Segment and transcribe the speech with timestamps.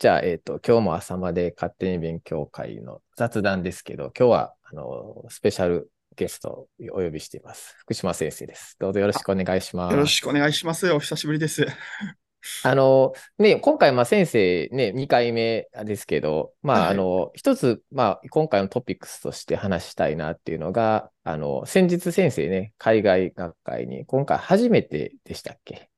[0.00, 7.74] じゃあ、えっ、と、今日も朝まで勝手に勉強会の雑談ですけど、今日は、あの、スペシャルゲストをお呼びしています。
[7.80, 8.76] 福島先生です。
[8.78, 9.92] どうぞよろしくお願いします。
[9.92, 10.90] よろしくお願いします。
[10.90, 11.66] お久しぶりです。
[12.64, 25.74] あの、ね、今回、まあ、先生ね、2回目ですけど、まあ、はいあの、一つ、まあ、今回のトピックスとして話したいなっていうのが、あの、先日先生ね、海外学会に、今回初めてでしたっけ？
[25.74, 25.89] あ、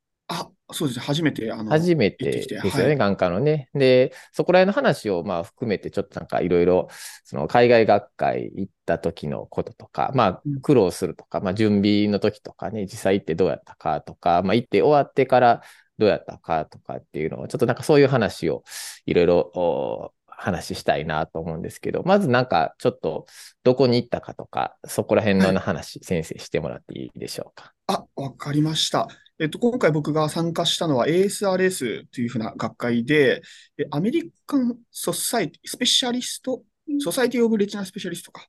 [0.71, 1.05] そうですね。
[1.05, 3.69] 初めて、あの、初めてですよね、はい眼科のね。
[3.73, 6.87] で、そこら辺の話をまあ含めて、ちょっとなんかいろいろ、
[7.25, 15.61] その海外学会行った時のこととか、まあうん苦労するとか、まあ準備の時とかね、実際行ってどうやったかとか、まあ行って終わってから
[15.97, 18.63] どうやったかとかっていうのを、ちょっとなんかそういう話を
[19.05, 23.25] いろいろお話ししたいなと思うんですけど、まずなんかちょっと
[23.63, 27.73] どこに行ったかとか、そこら辺の話、先生してもらっていいでしょうか？
[27.87, 29.07] あ、わかりました。
[29.39, 33.41] えっと、今回僕が参加したのは ASRS というふうな学会で、
[33.77, 36.63] え American Society, Specialist,
[36.99, 38.47] Society of Retina Specialists か。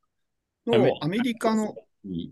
[0.66, 1.74] のアメリカの、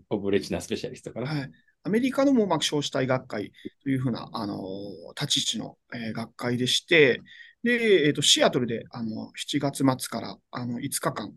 [0.09, 1.27] of Retina Specialists かな。
[1.27, 1.51] はい、
[1.83, 3.51] アメリカの網膜硝子体学会
[3.83, 4.61] というふうな、あの
[5.19, 7.21] 立ち位置の、えー学会でして、
[7.63, 11.33] で、えっと、シアトルで、あの、7月末から、あの、5日間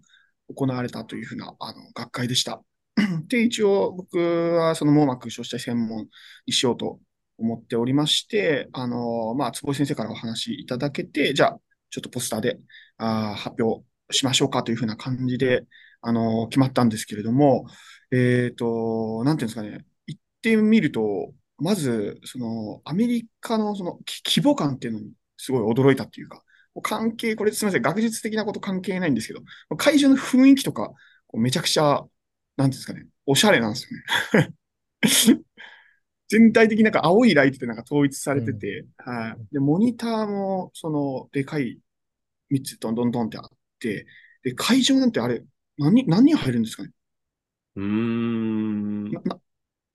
[0.54, 2.62] 行われたというふうな、あの、学会でした。
[3.28, 6.08] で、一応、僕はその網膜小子体専門
[6.46, 6.98] にしようと
[7.38, 12.58] 思っておりまして、あの、まあ、坪井先生からお話いただけて、じゃあ、ちょっとポスターで、
[12.98, 15.66] あー発表しましょうかというふうな感じで、
[16.00, 17.66] あの、決まったんですけれども、
[18.12, 26.42] えっと、なんていうんですかね、行ってみると、まず、その、アメリカのその規模感っていうのにすごい驚いたっていうか、
[26.82, 29.40] 関係、これすみません、学術的なこと関係ないんですけど、
[29.76, 30.92] 会場の雰囲気とか、
[31.34, 32.02] めちゃくちゃ、
[32.56, 35.42] なんていうんですかね、おしゃれなんですよね。
[36.28, 39.54] 全体的になんか青いライトでなんか統一されてて、はい。
[39.54, 41.78] で、モニターも、その、でかい
[42.50, 43.48] 3つどんどんどんってあっ
[43.80, 44.06] て、
[44.42, 45.44] で、会場なんてあれ、
[45.78, 46.90] 何人、何人入るんですかね？
[47.76, 49.04] うーん。
[49.12, 49.40] な、な、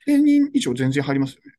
[0.06, 1.52] 1000人以上全然入りますよね。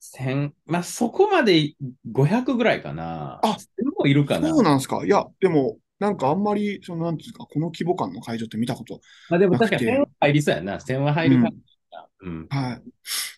[0.00, 1.74] 千、まあ、そこまで
[2.10, 3.40] 500ぐらいかな。
[3.42, 4.48] あでもいるかな。
[4.48, 5.04] そうなんですか？
[5.04, 10.80] いや、でも、なんかあんまり、その、なんていうんですか、この規模感の会場って見たこと、まあ、でも確かになくて1000は入りそうやな。
[10.80, 11.50] 1000は入るか
[11.90, 12.08] な。
[12.20, 12.48] うん。
[12.48, 12.76] はい。
[12.76, 12.82] っ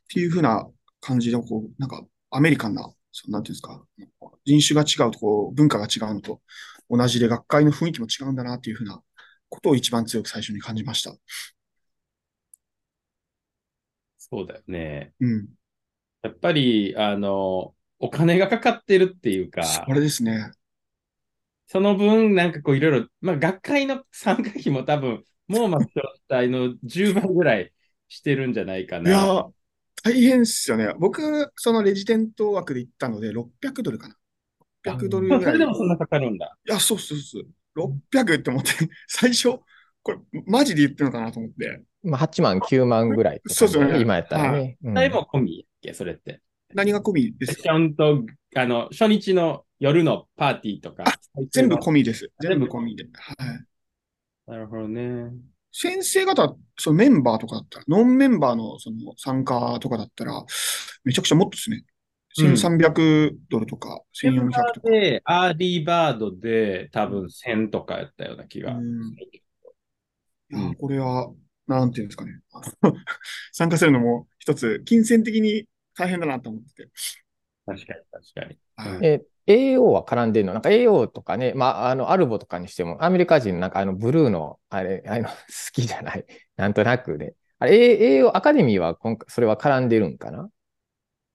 [0.08, 0.68] ていう風な
[1.00, 2.82] 感じで、こう、なんか、アメリカンな、
[3.12, 3.82] そのなんていうんですか、
[4.44, 6.40] 人種が違うと、こう、文化が違うのと
[6.90, 9.02] 同じで、学会の雰囲気も違うんだな、っていう風な
[9.48, 11.14] ことを一番強く最初に感じました。
[14.18, 15.14] そうだよね。
[15.20, 15.48] うん。
[16.22, 20.52] やっぱり、あの、お金がかかってるっていうか、それですね。
[21.66, 27.72] その分、なんかこういろいろ、まあ、学会の参加費も多分、網膜状態の10倍ぐらい
[28.08, 29.48] してるんじゃないかいや
[30.02, 30.92] 大変っすよね。
[30.98, 34.16] 僕、そのレジデント枠で行ったので、600ドルかな。
[34.84, 35.54] 600ドルまあぐらい。
[35.54, 36.56] それでもそんなかかるんだ。
[36.66, 37.46] いや、そうそうそう。
[38.12, 38.70] 600って思って、
[39.08, 39.58] 最初、
[40.02, 41.82] これ、マジで言ってるのかなと思って。
[42.02, 44.78] まあ8万、9万ぐらいそうそうね今やったらはね。
[44.82, 46.40] うんそれも込みやっけ、それって。
[46.74, 47.56] 何が込みです？
[47.56, 51.04] かちゃんと、あの、初日の夜のパーティーとか。
[51.50, 52.30] 全部込みです。
[52.40, 53.04] 全部全部込みで。
[53.12, 53.64] はい。
[54.46, 55.32] なるほどね。
[55.72, 60.44] 先生方、そのメンバーとかだったら、 non-member のその参加とかだったら、
[61.04, 61.76] めちゃくちゃもっとですね。
[61.76, 61.98] うん
[62.38, 64.88] 1300ドルとか、メン1400バとか。
[64.88, 68.76] ーで、 early bird で多分1000とかやったような気が。
[68.76, 69.14] うん
[70.50, 71.30] いやこれは、
[71.66, 72.32] なんていうんですかね。
[73.52, 76.90] 参加するのも一つ、金銭的に大変だなと思ってて。
[77.68, 78.58] 確かに、確かに。
[78.76, 80.52] はいえ、AO は絡んでるの？
[80.52, 85.34] なんか AO とかね、まあ、あの、アルボとかにしても、アメリカ人なんかあの、ブルーの、あれ、あの、 好
[85.72, 86.24] きじゃない？
[86.56, 87.34] なんとなくね。
[87.58, 87.72] あれ、
[88.20, 90.48] AO アカデミーは今回、それは絡んでるんかな？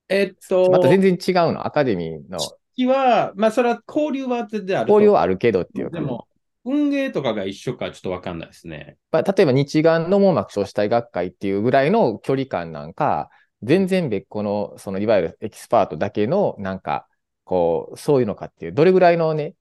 [0.09, 1.65] えっと、また全然違うの？
[1.65, 2.39] アカデミーの
[2.75, 6.27] 式は、まあ、それは交流は全然あると交流はあるけどっていうかで、も、
[6.65, 8.97] 運営とかが一緒かちょっとわかんないですね。
[9.11, 13.29] まあ、例えば日眼の網膜小子体学会っていうぐらいの距離感なんか、
[13.63, 17.07] 全然別個の、そのいわゆるエキスパートだけの、なんか、
[17.43, 19.55] こう、そういうのかっていう、どれぐらいのね、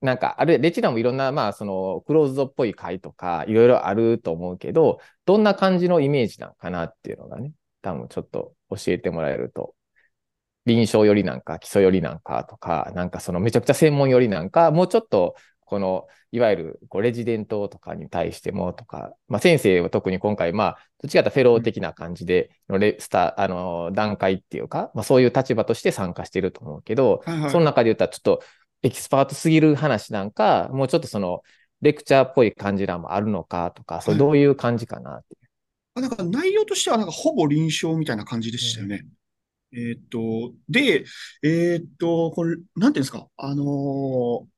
[0.00, 7.52] なんか、あれ、レチナもいろんな、まあ、その、クローズドっぽい会とか、いろいろあると思うけど、どんな感じのイメージなのかなっていうのがね、
[7.82, 9.74] 多分ちょっと教えてもらえると、
[10.66, 15.34] 臨床よりなんか、基礎よりなんかとか、なんかそのめちゃくちゃ専門よりなんか、もうちょっと、
[15.68, 28.42] この、いわゆる、こう、レジデントとかに対してもとか、まあ、先生は特に今回、まあ、どっちかというとフェロー的な感じでのレ、スタ、あの、段階っていうか、まあ、そういう立場として参加してると思うけど、はいはいその中で言ったらちょっと
[28.82, 31.42] エキスパートすぎる話なんか、もうちょっとその、
[31.80, 35.48] レクチャーっぽい感じなんもあるのかとか、それどういう感じかなっていう。
[35.94, 39.04] あなんか内容としてはなんかほぼ臨床みたいな感じでしたよね。
[39.72, 41.04] えーっと、で、
[41.42, 44.44] えーっと、これ、なんていうんですか、あのー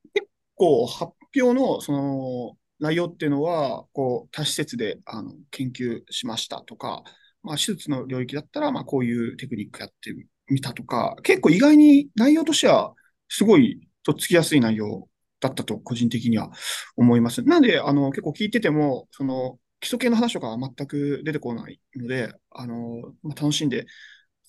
[0.61, 7.03] 構発表のその内容っていうのは、こう、多施設であの研究しましたとか、
[7.41, 10.13] まあ、手術の領域だったら、まあ、こういうテクニックやって
[10.49, 12.93] みたとか、結構意外に内容としては、
[13.27, 15.07] すごいとっつきやすい内容
[15.39, 16.51] だったと、個人的には
[16.95, 17.41] 思います。
[17.43, 23.85] なんで、あの、結構聞いてても、その、基礎系の話とかは全く出てこないので、あの、まあ、楽しんで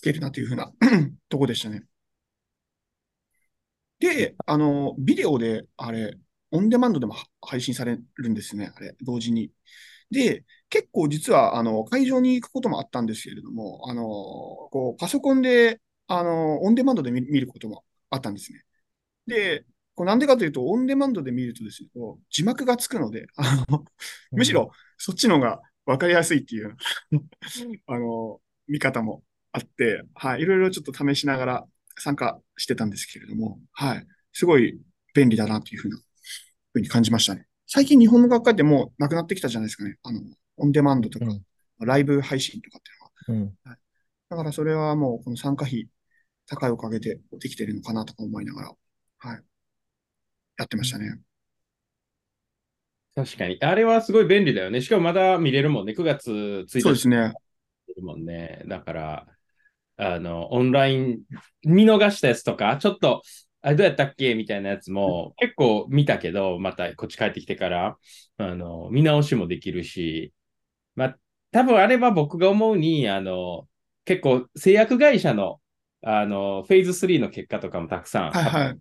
[0.00, 0.73] 聞けるなというふうな
[1.31, 1.85] とこでしたね。
[4.02, 6.16] で、あの、ビデオで、あれ、
[6.50, 9.52] オンデマンドでも配信されるんですね、あれ、同時に。
[10.10, 14.02] で、結構実は、あの、会場に行くこともあったんですけれども、あの、
[14.72, 18.64] こう、パソコンで、あの、オンデマンドで見ることもあったんですね。
[19.26, 19.64] で、
[19.94, 23.84] こうなんでかというと、オンデマンドで見るとですね、こう字幕がつくので、あの、
[24.32, 26.76] むしろそっちの方が分かりやすいっていう
[27.87, 29.22] あの、見方も
[29.52, 31.69] あって、はい、いろいろちょっと試しながら
[32.02, 34.81] 参加してたんですけれども、はい、すごい
[35.14, 35.99] 便利だなというふうな、
[36.72, 37.46] ふうに感じましたね。
[37.66, 39.96] 最近日本の学会ってもうなくなってきたじゃないですかね。
[40.02, 40.20] あの、
[40.56, 42.82] オンデマンドとか、うん、ライブ配信とかっ
[43.26, 43.52] ていうのは。
[43.52, 43.78] うんはい、
[44.31, 45.88] だからそれはもうこの参加費
[46.46, 48.72] 高いおかげでできてるのかなとか思いながら、
[49.19, 49.43] はい。
[50.58, 51.20] やってましたね。
[53.14, 53.58] 確かに。
[53.60, 54.81] あれはすごい便利だよね。
[54.81, 55.93] しかもまだ見れるもんね。
[55.93, 56.81] 9月1日。
[56.81, 57.32] そうですね。
[58.00, 58.62] もんね。
[58.66, 59.26] だから、
[60.02, 61.20] あの、オンライン
[61.64, 63.22] 見逃したやつとか、ちょっと、
[63.60, 64.34] あれどうやったっけ？
[64.34, 67.96] みたいなやつも結構見たけど、またこっち帰ってきてから、
[68.38, 70.32] あの、見直しもできるし、
[70.96, 71.19] まあ、
[71.52, 73.69] 多分あれは僕が思うに、あの、
[74.04, 75.60] 結構製薬会社の、
[76.02, 78.31] あの、フェーズ3の結果とかもたくさん。
[78.32, 78.81] はいはい。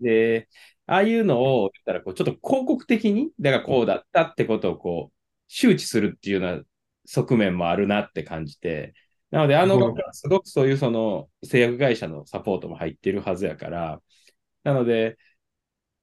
[0.00, 0.48] で、
[0.86, 5.14] ああいうのを言ったらこう、ちょっと広告的に、だからこうだったってことをこう、
[5.48, 6.62] 周知するっていうような
[7.06, 8.94] 側面もあるなって感じて、
[9.34, 14.00] なので、あのすごくそういうその製薬会社のサポートも入ってるはずやから、
[14.62, 15.18] なので、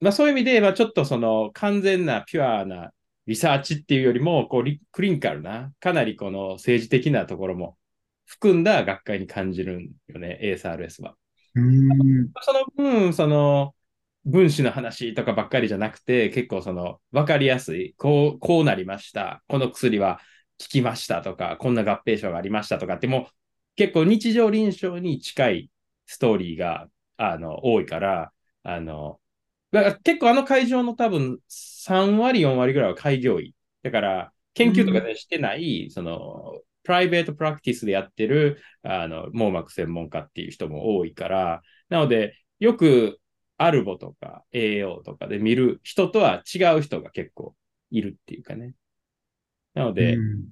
[0.01, 2.92] まあそういう意味で、まあちょっとその完全なピュアな
[3.28, 7.78] リサーチっていうよりも、こうクリンカルな、かなりこの政治的なところも
[8.25, 11.16] 含んだ学会に感じるんよね、ASRS は。
[12.42, 13.74] その分、その、
[14.25, 19.42] 分子の話とかばっかりじゃなくて、結構その分かりやすい、こう、こうなりました。
[19.48, 20.19] この薬は
[20.62, 23.25] 効きましたとか、こんな合併症がありましたとかって、もう
[23.75, 25.72] 結構日常臨床に近い
[26.06, 26.88] ストーリーが
[27.18, 28.31] あの多いから、
[28.63, 29.19] あの、
[29.72, 33.56] だから結構あの会場の多分3割、4割ぐらいは開業医。
[33.84, 43.19] だから研究とかでしてない、うん、その、プライベートプラクティスでやってる、あの、網膜専門家っていう人も多いから、なので、よく
[43.58, 47.56] アルボとか AO とかで見る人とは違う人が結構
[47.92, 48.74] いるっていうかね。
[49.73, 50.47] なので、うん、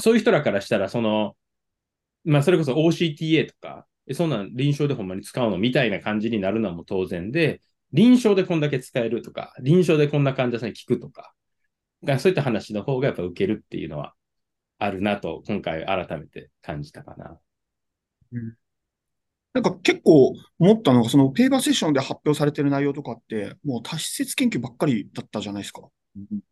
[0.00, 1.36] そういう人らからしたら、その、
[2.24, 7.60] まあ、それこそ OCTA とか、そんな臨床でほんまに使うのみたいな感じになるのも当然で、
[7.92, 11.34] 臨床でこんだけ使えるとか、臨床でこんな患者さんに聞くとか、
[12.18, 14.14] そういった話の方がやっぱ受けるっていうのは
[14.78, 17.38] あるなと、今回改めて感じたかな。
[18.32, 18.56] うん
[19.54, 25.82] なんか結構思ったのが、そのペーパーセッションで発表されてる内容とかって、もう多施設研究ばっかりだったじゃないですか。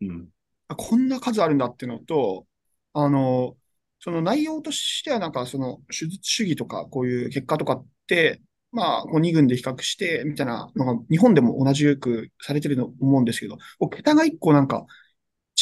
[0.00, 0.28] うん、
[0.74, 2.46] こんな数あるんだっていうのと、
[2.92, 3.56] あの、
[4.00, 8.42] その内容としてはなんかその手術主義とかこういう結果とかって、
[8.73, 13.56] まあ、こう2軍で比較して、みたいなのが日本でも同じよくされてると思うんですけど、
[13.90, 14.87] 桁が1個なんか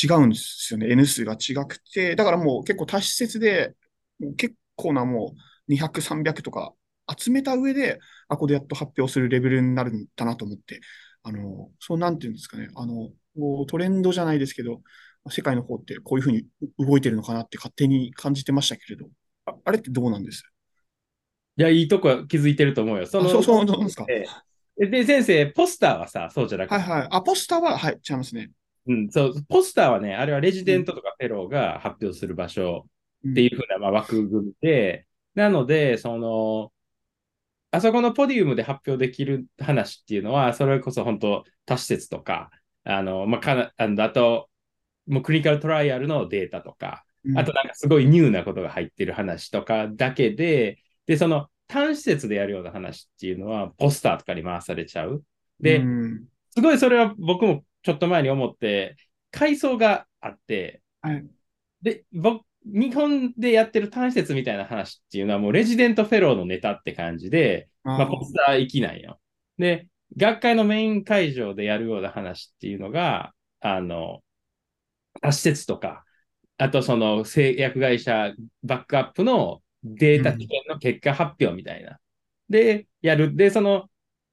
[0.02, 0.90] 違うんですよね。
[0.90, 2.16] N 数が違くて。
[2.16, 3.74] だからもう結構多施設で、
[4.36, 5.34] 結構なも
[5.68, 6.74] う200、300とか
[7.16, 10.80] 集めた上で、あ、ここでやっと発表するレベルになるんだなと思って、
[11.22, 13.10] あの、そうなんていうんですかね、あの、
[13.68, 14.80] トレンドじゃないですけど、
[15.30, 16.46] 世界の方ってこういうふうに
[16.78, 19.06] 動いてるのかなって勝手に感じてましたけれど、
[19.46, 20.44] ああれってどうなんです？
[21.56, 23.06] いや、いいとこ気づいてると思うよ。
[23.06, 24.06] そのそう、そうなんですか？
[24.76, 26.74] で、先生、ポスターはさ、そうじゃなくて。
[26.74, 27.08] はいはい。
[27.10, 28.50] あ、ポスターは、はい、違いますね。
[28.86, 32.86] うん、そう、ポスターはね、あれはレジデントとかフェローが発表する場所
[33.26, 36.72] っていうふうな、まあ、枠組みで、なので、その、
[37.70, 42.50] あそこのポディウムで発表できる話っていうのは、それこそ本当、多施設とか、
[42.84, 44.48] あの、まあ、かな、あの、あと、
[45.06, 47.04] もうクリニカルトライアルのデータとか、
[47.36, 55.22] あとなんかすごいニューなことが入ってる話とかだけで、で、その単施設でやるような話っていうのは、ポスターとかに回されちゃう。
[55.60, 55.82] で、
[56.50, 58.96] すごいそれは僕もちょっと前に思って、
[59.30, 61.26] 階層があって、はい、
[61.82, 69.20] で、僕、日本でやってる単施設みたいな話っていうのはもうレジデントフェローのネタって感じで、まあ、ポスター行きなんよ。
[69.58, 74.22] で、学会のメイン会場でやるような話っていうのが、あの、
[75.20, 76.04] 多施設とか、
[76.58, 78.32] あとその製薬会社
[78.62, 80.32] バックアップのデータ
[80.72, 81.90] の結果発表みたいな。
[81.90, 81.96] うん、
[82.48, 83.34] で、やる。
[83.34, 83.88] で、その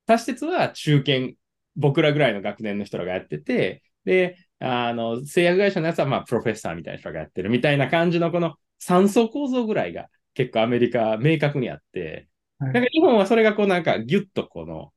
[0.06, 1.34] 多施設は中堅
[1.75, 12.28] 僕らぐらいの学年の人らがやってて、で、あの、製薬会社のやつは、まあ、プロフェッサーみたいな人がやってるみたいな感じの、この三層構造ぐらいが結構アメリカ明確にあって、
[12.60, 14.94] はいなんか日本はそれがこうなんかギュッとこの、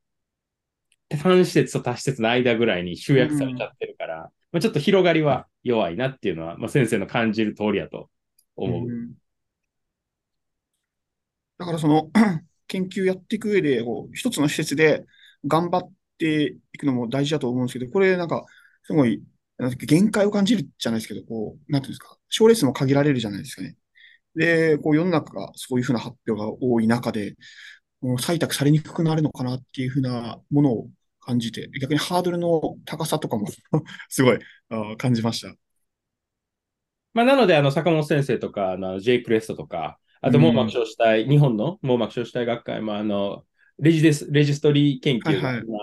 [1.17, 8.09] 単施設と多施設の間ぐらいに集約されちゃってるから、まあ、ちょっと広がりは弱いなっていうのは、まあ、先生の感じる通りやと
[8.55, 8.89] 思う。
[8.89, 9.13] ん
[11.57, 12.09] だからその
[12.67, 15.05] 研究やっていく上で、こう一つの施設で
[15.45, 18.43] 頑張っていくのも大事だと思うんですけど、これなんか、
[18.83, 19.23] すごい、
[19.57, 23.75] なんていうか限界を感じるじゃないですけど、こう、なんていうんですか、賞レースも限られるじゃないですかね。
[24.35, 27.35] で、こう世の中がそういうふうな発表が多い中で、
[28.01, 30.89] もう採択されにくくなるのかなっていうふうなものを
[31.25, 33.47] 感じて、逆にハードルの高さとかも
[34.09, 34.39] すごい
[34.97, 35.55] 感じました。
[37.13, 43.45] まあ、なので、あの、坂本先生とか、あの、J クレストとか、あと、うん網膜小子体、日本の網膜小子体学会も、あの、
[43.79, 45.79] レジデス、レジストリー研究がはいはい今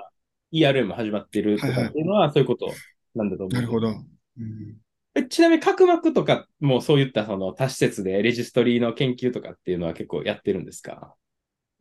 [0.71, 2.71] ERM 始まってるとかっていうのは、そういうこと
[3.15, 3.55] なんだと思う。
[3.55, 3.89] なるほど。
[3.89, 3.93] う
[4.41, 4.77] ん
[5.15, 11.15] えちなみに、角膜とかもそういったその多施設でレジストリーの研究とかっていうのは結構やってるんですか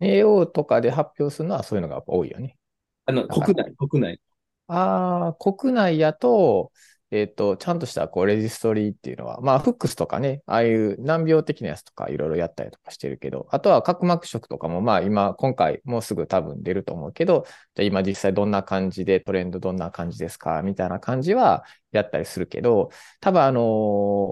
[0.02, 2.58] ？AO とかで発表するのはそういうのが多いよね。
[3.06, 4.22] あの、国内、国内。
[4.68, 6.72] ああ、国内やと、
[7.12, 23.62] えっと、ちゃんとしたこうレジストリーっていうのは、まあ、フックスとかね、ああいう難病的なやつとかいろいろやったりとかしてるけど、あとは角膜色とかも、まあ今、今回もうすぐ多分出ると思うけど、じゃあ今実際どんな感じで、トレンドどんな感じですかみたいな感じはやったりするけど、多分あの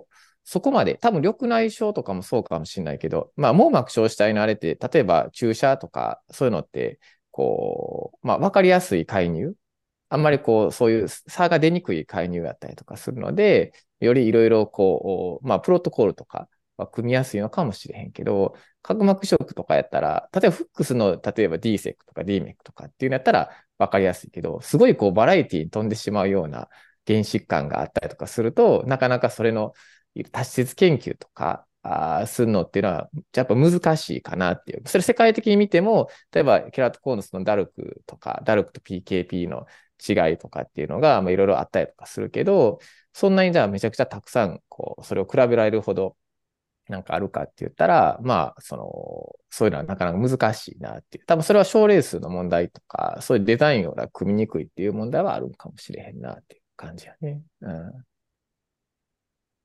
[0.05, 0.09] ー
[0.45, 6.99] そこまで、多分緑内障とかもそうかもしれないけど、まあ網膜小子体のあれって、例えば注射とかそういうのって、
[7.31, 9.55] こう、まあわかりやすい介入。
[10.09, 26.69] あんまりこう、そういう差が出にくい介入だったりとかするので、よりいろいろこう、まあ、プロトコルとかは組みやすいのかもしれへんけど、角膜色とかやったら、例えばフックスの、例えば DSEC とか DMEC とかっていうのやったら分かりやすいけど、すごいこう、バラエティに飛んでしまうような
[27.05, 29.73] 原疾患があったりとかすると、なかなかそれの
[30.31, 31.67] 多施設研究とか、
[32.21, 34.83] あするのっていうのは、やっぱ難しいかなっていう。
[34.87, 39.65] それ世界的に見ても、例えばケラトコーヌスのダルクとか、ダルクと PKP の
[40.07, 42.79] 違いとかっていうのが、ま、いろいろあったりとかするけど、
[43.13, 46.15] そんなにじゃあめちゃくちゃたくさん、こう、それを比べられるほど、
[46.87, 48.83] なんかあるかって言ったら、まあ、その、
[49.49, 51.25] そういうのはなかなか難しいなっていう。
[51.25, 57.41] 多分それは賞レースの問題とか、そういうデザインを組みにくいっていう問題はあるかもしれへんなっていう感じやね。
[57.61, 58.05] うん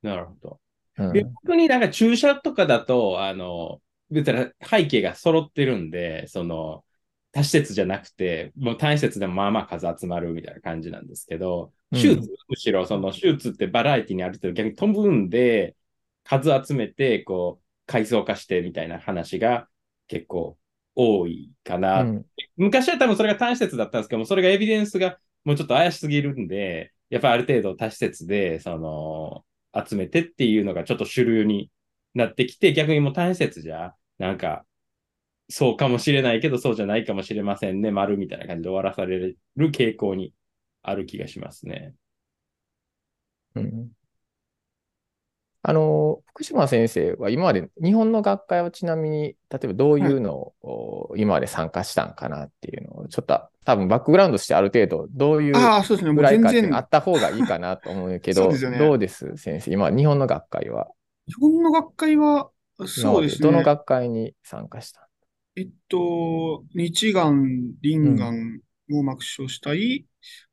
[0.02, 0.60] なるほど。
[0.98, 1.06] うん。
[1.06, 6.84] うんで逆になんか注射とかだと、あの、別に背景が揃ってるんで、その、
[7.32, 15.76] 多施設じゃなくて、もう単施設でもまあまあ数集まるみたいな感じなんですけど、うん手術、むしろその手術ってバラエティにある程度逆に飛ぶんで、
[16.24, 19.68] 数集めて、こう、階層化してみたいな話が
[20.08, 20.58] 結構
[20.94, 22.02] 多いかな。
[22.02, 22.24] うん
[22.56, 29.44] 昔は多分それが単施設だったんですけども、それがエビデンスがもうちょっと怪しすぎるんで、やっぱりある程度多施設で、その、
[29.74, 31.70] 集めてっていうのがちょっと主流に
[32.14, 34.64] なってきて、逆にもう単施設じゃ、なんか、
[35.48, 39.38] そうかもしれないけど、そうじゃないかもしれませんね、丸みたいな感じで終わらされる
[39.70, 40.32] 傾向に
[40.82, 41.94] ある気がしますね。
[43.54, 44.03] うん
[45.66, 56.10] あの、福島先生は今まで日本の学会はちなみに、例えばどういうのをお今まで参加したんかなっていうのを、ちょっと多分バックグラウンドしてある程度どういうああ、そうですね。
[56.10, 60.88] もぐらいかってあ然、った方がいいかなと思うけど、そうねどうです先生、今日本の学会は？
[61.28, 63.64] 日本の学会は、今そうですまでどのね。
[63.64, 65.08] 学会に参加した？
[65.56, 70.04] えっと、日眼、輪眼、網膜小子体、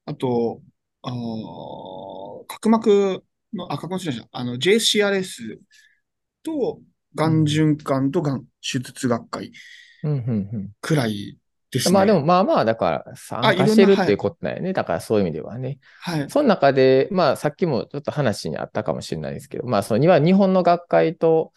[0.06, 0.62] あと、
[1.02, 5.60] あー角膜の、あ、角膜じゃないあの、JCRS
[6.44, 6.80] と、
[7.14, 9.52] 眼循環と眼手術学会
[10.04, 11.38] うんうんくらい
[11.72, 11.94] ですうん。
[11.94, 11.96] ね。
[11.96, 14.74] まあでも、まあまあ、だから参加してるっていうことだよね。
[14.74, 15.80] だからそういう意味ではね。
[16.02, 16.30] はい。
[16.30, 21.52] その中で、まあさっきもちょっと話にあったかもしれないですけど、まあそのには日本の学会と、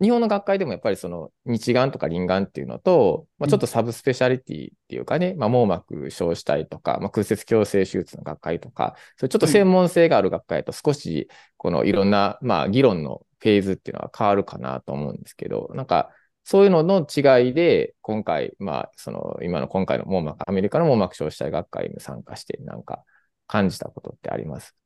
[0.00, 16.10] 日本の学会でもやっぱりその日眼とか輪眼っていうのと、まあ、ちょっとサブスペシャリティっていうかね、まあ網膜小子体とか、まあ、空接矯正手術の学会とか、それちょっと専門性がある学会と少しこのいろんな、まあ議論のフェーズっていうのは変わるかなと思うんですけど、なんか
[16.44, 23.04] そういうのの違いで、今回、まあその今の今回の網膜、アメリカの網膜小子体学会に参加して、なんか
[23.46, 24.76] 感じたことってあります？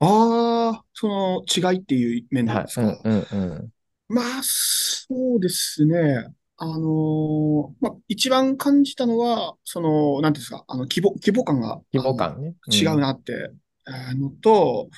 [0.00, 2.86] ああ、その違いっていう面なんですか？
[2.86, 3.00] はい。
[3.04, 3.68] うんうんうん。
[4.08, 6.32] まあ、そうですね。
[6.56, 12.54] あのーまあ、一番感じたのは、その、なんていうんですか、あの、規模、規模感が、規模感ね。
[12.66, 13.50] あの違うなって、
[13.84, 14.88] あのと、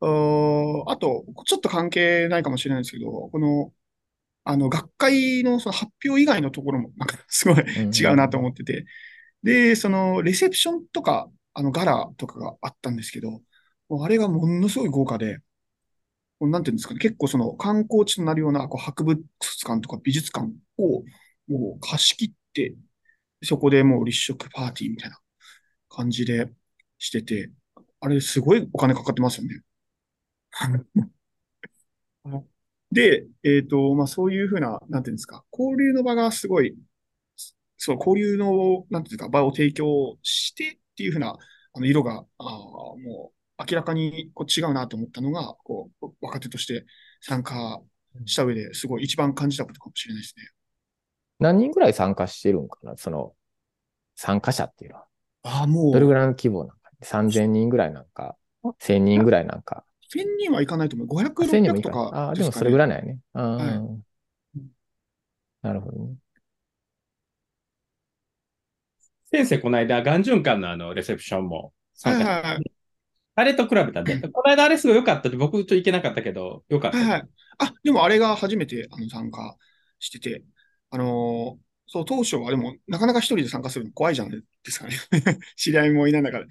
[0.00, 3.72] うーあと、ちょっと関係ないかもしれないですけど、この、
[4.44, 8.86] あの、学会のその発表以外のところも、なんか、 すごいうん違うなと思ってて、
[9.42, 13.30] で、その、レセプションとか、あの、ガラとかがあったんですけど、
[13.88, 15.38] もうあれがものすごい豪華で、
[16.40, 19.20] なんていうんですかね、結構その観光地となるようなこう博物
[19.66, 20.48] 館とか美術館
[20.78, 21.04] を
[21.48, 22.74] もう貸し切って、
[23.44, 25.18] そこでもう立食パーティーみたいな
[25.90, 26.50] 感じで
[26.98, 27.52] してて、
[28.00, 29.62] あれすごいお金かかってますよね。
[32.92, 36.76] で、えっと、まあそういうふうな、なんていうんですか、交流の場がすごい、
[37.76, 41.36] そう、交流の、なんていうか、場を提供してっていうふうな、
[41.74, 46.84] あの、色が、あーもう、明らかにこう違うなと思ったのが、こう、若手として
[47.20, 47.80] 参加
[48.26, 50.44] した上ですごい一番感じたことかもしれないですね。
[51.38, 52.96] 何人ぐらい参加してるんかな？
[52.96, 53.34] その、
[54.16, 55.06] 参加者っていうのは。
[55.42, 58.36] ああ、もう、どれぐらいの規模なんか ?3000 人ぐらいなんか、
[58.78, 61.08] 1000人ぐらいなんか？1000人はいかないと思う。
[61.08, 62.06] 500、1000人も600いかない。
[62.06, 63.18] とかああ、でもそれぐらいなんやね。
[63.34, 64.04] ああ、はい
[65.62, 66.16] なるほどね。
[69.30, 72.73] 先生、この間、眼循環のあの、レセプションも参加はいはいはい。
[73.36, 76.98] あれと比べたんで、この間あれすごい良かったって、僕ちょっと行けなかったけど、良かった。
[76.98, 77.28] はいはい。
[77.58, 79.56] あ、でもあれが初めてあの参加
[79.98, 80.44] してて、
[80.90, 84.94] あのーそう、当初はでも、なかなか一人で参加するの怖いじゃないですかね。
[85.56, 86.46] 知り合いもいない中で。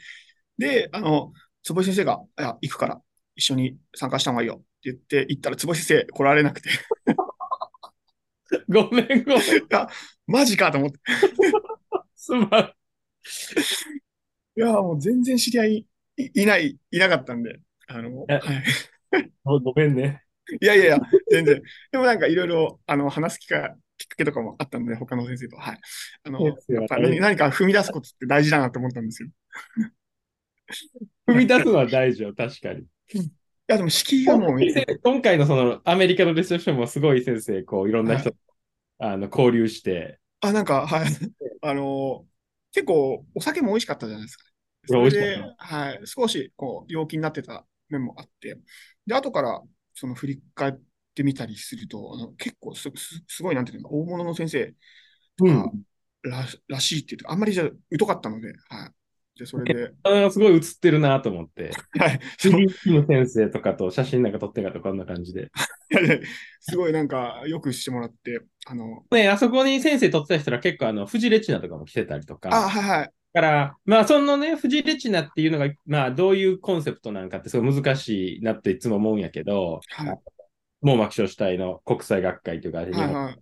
[0.58, 3.02] で、あの、坪井先生が、いや、行くから、
[3.36, 6.70] 一緒に参加した方がいいよって言って、行ったら坪井先生来られなくて、
[8.70, 9.42] ごめん、ごめん。
[10.28, 11.00] マジかと思って。
[12.16, 12.74] すまん。
[14.56, 15.88] いや、もう全然知り合い
[16.18, 18.64] い いない、いなかったんで、あの、えはい。
[19.44, 20.24] ごめんね。
[20.62, 21.00] いやいやいや、
[21.32, 21.62] 全然。
[21.92, 25.58] でもなんかいろいろ、あの、話す機会、きっかけとかもあったので、他の先生と。
[25.58, 25.80] はい。
[26.24, 26.56] あの、やっ
[26.88, 29.30] ぱ何何か踏み出すことって大事だなと思ったんですよ。
[31.28, 32.82] 踏み出すのは大事よ、確かに。
[32.82, 32.86] い
[33.68, 34.60] や、でも敷居がもう
[35.04, 38.36] 今回のそのアメリカのレセプションもすごい先生、こういろんな人、
[39.00, 41.08] あの交流して、あ、なんか、はい。
[41.62, 42.26] あの、
[42.74, 44.53] 結構お酒も美味しかったじゃないですか。
[44.86, 46.02] それで、はい。
[46.06, 48.58] 少し、こう、陽気になってた面もあって、
[49.06, 49.62] で、後から、
[49.94, 50.74] その振り返っ
[51.16, 52.90] てみたりすると、あの結構す、
[53.42, 54.74] ごい、なんていうの、大物の先生
[55.38, 55.72] とか、
[56.24, 57.70] ららしいっていうと、あんまりじゃ
[58.00, 59.40] 疎かったので、はい。
[59.40, 62.20] で、それで、あすごい映ってるなと思って、 はい。
[62.38, 65.50] その先生とかと写真なんか撮ってんかとこんな感じで。
[66.62, 72.50] すごいなんか、よくしてもらって、あの、ね、あそこに先生撮ってた人ら結構あの、フジレチナとかも来てたりとか。
[72.52, 73.12] あ、はいはい。
[73.34, 80.20] だから、まあ、そのね、フジレチナっていうのが、まあ、どういうコンセプトなんかってすごい難しいなっていつも思うんやけど、はい。
[80.82, 83.40] 網膜症主体の国際学会というか、はいはい。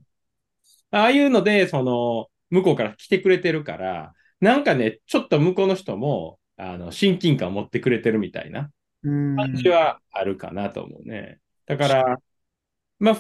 [0.92, 8.70] ああいうので、その、向こうから来てくれてるから、なんかね、ちょっと向こうの人も、あの、親近感を持ってくれてるみたいな
[9.04, 9.36] うん。
[9.36, 11.40] 感じはあるかなと思うね。
[11.66, 12.18] だから、
[13.00, 13.16] まあ、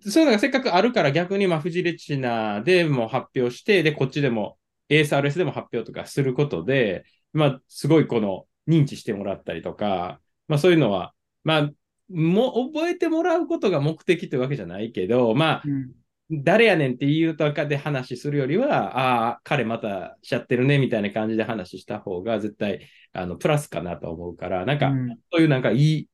[0.00, 4.58] そういうのがせっかくあるから逆に、まあ、フジレチナでも発表して、で、こっちでも
[4.90, 11.70] ASRS でも発表とかすることで、まあ、すごいこの認知してもらったりとか、まあ、そういうのは、まあ、
[12.10, 15.90] もう覚えてもらうことが目的というわけじゃないけど、まあ、うん。
[16.32, 26.08] 誰やねんっていうとかで話するよりは、ああ、彼またしちゃってるねみたいな感じで話した方が絶対あのプラスかなと思うから、なんか、うんそういうなんかいい、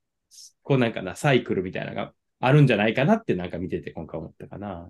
[0.63, 4.89] こうなんかな、サイクルみたいなのがあるんじゃないかなってなんか見てて今回思ったかな。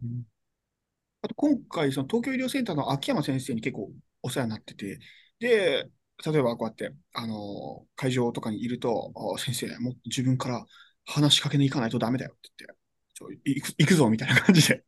[1.23, 3.91] あと今回、その東京医療センターの秋山先生に結構
[4.23, 4.99] お世話になってて、
[5.39, 5.91] で、
[6.25, 10.65] 例えばこうやって、あの、会場とかにいると、先生、もっと自分から
[11.05, 14.85] 話しかけに行かないとダメだよって言って、行く行くぞみたいな感じで、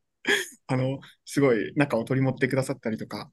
[0.69, 3.31] あの、すごい仲を取り持ってくださったりとか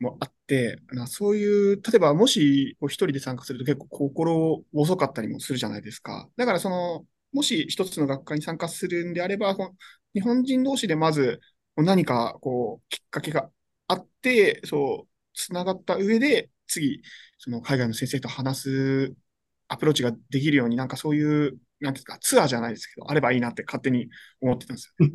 [0.00, 6.28] もあって、なそういう、例えばもし一人で参加すると結構心細かったりもするじゃないですか。
[6.36, 9.56] だからその、もし一つの学会に参加するんであれば、
[10.14, 11.40] 日本人同士でまず
[11.82, 13.50] 何かこうきっかけが
[13.88, 17.02] あって、そう、つながった上で、次、
[17.38, 19.14] その海外の先生と話す
[19.68, 24.08] アプローチができるように、なんかそういう、なんていうんですか、ツアーじゃないですけど、あればいいなって勝手に
[24.40, 25.10] 思ってたんですよ。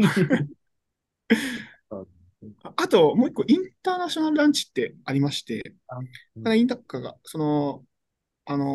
[2.63, 5.75] ああと、もう一個、インターナショナルランチってありまして、
[6.35, 7.85] うんただインタッカが、その、
[8.45, 8.65] あの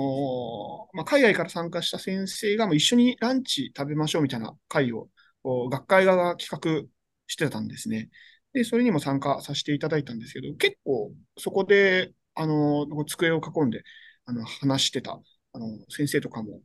[0.93, 5.09] ーまあ、海外から参加した先生がもう一緒にランチ食べましょうみたいな会を、
[5.45, 6.89] 学会側が企画
[7.31, 8.11] してたんですね。
[8.53, 13.83] で、それにも参加させていただいたんですけど、結構そこで、あの机を囲んで、
[14.27, 15.21] あの、話してた、
[15.53, 16.61] あの、先生とかも、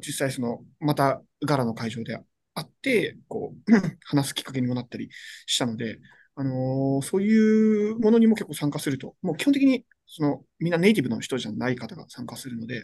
[0.00, 2.16] 実際その、またガラの会場で
[2.54, 3.72] 会って、こう、
[4.04, 5.10] 話すきっかけにもなったり
[5.46, 5.98] したので、
[6.36, 12.82] あのーそういうものにも結構参加すると、もう基本的に、その、みんなネイティブの人じゃない方が参加するので、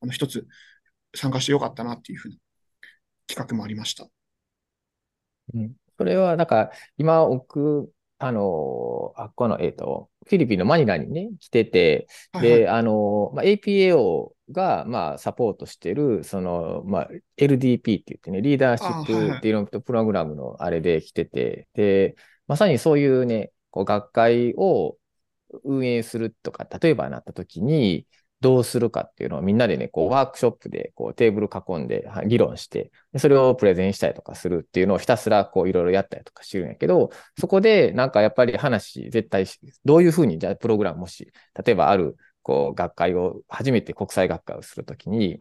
[0.00, 0.46] あの、一つ
[1.16, 2.36] 参加してよかったなっていうふうな
[3.28, 4.08] 企画もありました。
[5.54, 12.60] うんそれは、なんか、今、僕あの、あ、この、えっ、と、フィリピンのマニラにね、来てて、はいはい。
[12.60, 24.96] で、あの、まあ、APAO が、まあ、サポートしてる、その、まあ、LDP って言ってね、リーダーシップディロンププログラムのあれで来てて、で、まさにそういうね、こう学会を
[25.64, 28.06] 運営するとか、例えばなった時に、
[28.40, 41.32] どうするかっていうのをみんなでね、こうワークショップでこうテーブル囲んでは議論して、でそれをプレゼンしたりとかするっていうのをひたすらこういろいろやったりとかしてるんやけど、そこでなんかやっぱり話絶対し、どういうふうにじゃあプログラムもし、
[41.64, 45.38] 例えばあるこう学会を、初めて国際学会をするときに、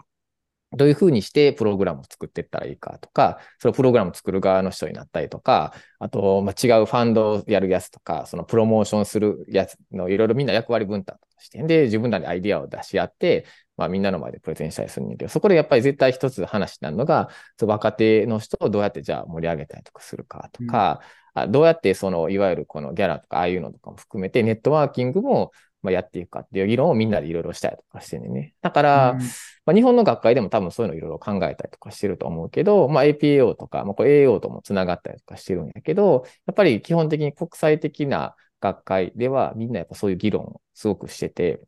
[0.76, 13.46] どういうふうにしてプログラムを作っていったらいいかとか、そのプログラムを作る側の人になったりとか、あと、まあ、違うファンドをやるやつとか、そのプロモーションするやつのいろいろみんな役割分担して、で、自分らでアイディアを出し合って、
[13.78, 21.02] まあ、みんなの前でプレゼンしたりするんだけど、そこでやっぱり絶対一つ話になるのが、そう若手の人をどうやってじゃあ盛り上げたりとかするかとか、
[21.34, 25.52] あどうやってその、いわゆるこのギャラとかああいうのとかも含めて、ネットワーキングも
[25.86, 28.56] まあやっていくかっていう議論をみんなでいろいろしたりとかしてね。
[28.62, 29.19] だから、うん
[29.65, 41.62] まあ、日本の学会でも多分そういうのいろいろ考えたりとかしてると思うけど、まあ、APAO とか、まあ、これ AO ともつながったりとかしてるんやけど、やっぱり基本的に国際的な学会ではみんなやっぱそういう議論をすごくしてて、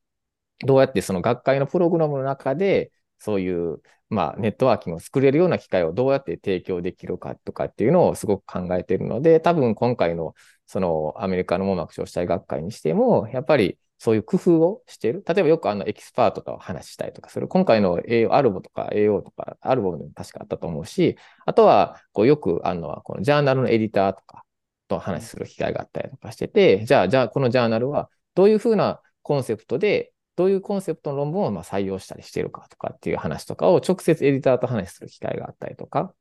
[0.59, 15.23] どうやってその学会のプログラムの中で、そういう、まあ、ネットワーキングを作れるような機会をどうやって提供できるかとかっていうのをすごく考えているので、多分今回のそのアメリカの網膜硝子体学会にしても、やっぱりそういう工夫をしている。
[15.27, 17.47] 例えばよくあのエキスパートと話したりとかする。
[17.47, 24.43] 今回の AO、アルボとか AO とか、アルボでも確かあったと思うし、あとはこうよくあるのはこのジャーナルのエディターとか
[24.87, 36.13] と話する機会があったりとかしてて、じゃあ、じゃあこのジャーナルはどういうふうなコンセプトで、どういうコンセプトの論文をまあ採用したりしているかとかっていう話とかを直接エディターと話する機会があったりとか、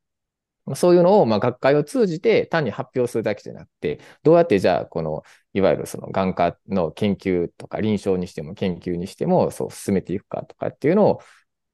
[0.75, 5.23] そういうのをまあ学会を通じて単に発表するだけじゃなくて、どうやってじゃあこの
[5.55, 11.21] いわゆるその眼科の研究とか臨床にしても研究にしてもそう進めていくかとかっていうのを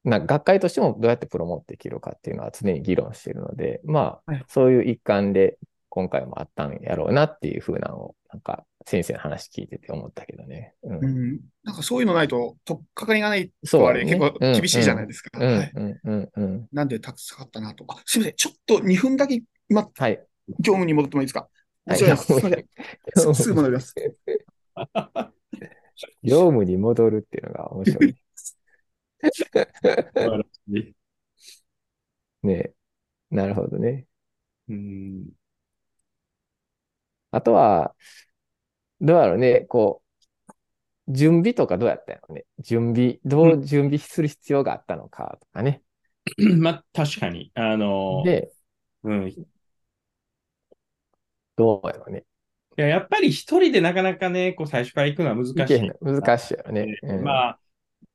[0.03, 5.57] な学会としてもどうやってプロモートできるかっていうのは常に議論しているので、まあそういう一環で
[5.89, 10.75] 今回もあったんやろうなっていうふうなのをなんか先生の話聞いてて思ったけどね。
[10.83, 15.39] うんうんなんかそういうのないと、とっかかりがないとあれ、そうだね結構厳しいじゃないですか。
[15.39, 15.71] うんはい。
[15.73, 16.67] うんうんうん。
[16.73, 17.85] なんでたくさんあったなと。
[17.87, 18.35] あ、すみません。
[18.35, 20.21] ちょっと2分だけ今、はい。
[20.59, 21.47] 業務に戻ってもいいですか？
[21.85, 22.33] はい すいませ
[23.31, 23.35] ん。
[23.35, 23.95] すぐ戻ります。
[26.23, 28.15] 業務に戻るっていうのが面白い。
[32.43, 32.73] ね
[33.29, 34.05] なるほどね。
[34.67, 35.29] うん
[37.31, 37.95] あとは、
[39.03, 40.01] どうやろうね、こ
[41.07, 42.45] う、準備とかどうやったのね。
[42.59, 45.81] 準備、どう準備する必要があったのかとかね。
[46.57, 47.51] まあ、確かに。
[47.53, 48.51] あの、で、
[49.03, 49.47] うん、い
[51.57, 52.23] どうやろうね。
[52.77, 55.91] や、やっぱり一人でなかなかね、こう最初から行くのは難しい。
[56.01, 56.97] 難しいよね。
[57.03, 57.59] うんまあ、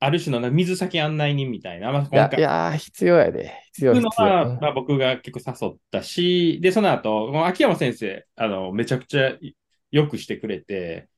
[0.01, 1.93] ある種のな水先案内人みたいな。
[1.93, 3.53] まあ、いや今、回いやー、必要やで。
[3.73, 4.27] 必要、行くの。
[4.27, 9.37] は、まあ、僕が結構誘ったし、で、その後、この秋山先生、あの、めちゃくちゃ
[9.91, 11.09] よくしてくれて、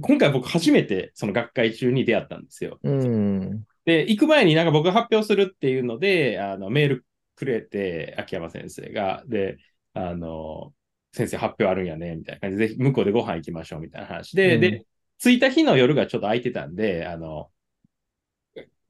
[0.00, 2.78] 今回僕初めてその学会中に出会ったんですよ。
[2.82, 3.64] うん。
[3.84, 9.58] で、行く前になんか僕が発表するっていうので、あの、メールくれて、秋山先生が、で、
[9.92, 10.72] あの、
[11.12, 14.86] 先生発表あるんやね、みたいな感じで、ぜひ向こうでご飯行きましょう、みたいな話で、うんで、
[15.18, 17.50] 着いた日の夜がちょっと空いてたんで、あの、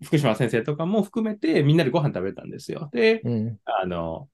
[0.02, 2.90] 福島先生とかも含めてみんなでご飯食べたんですよ。
[2.92, 3.58] で、うん。
[3.64, 4.28] あの、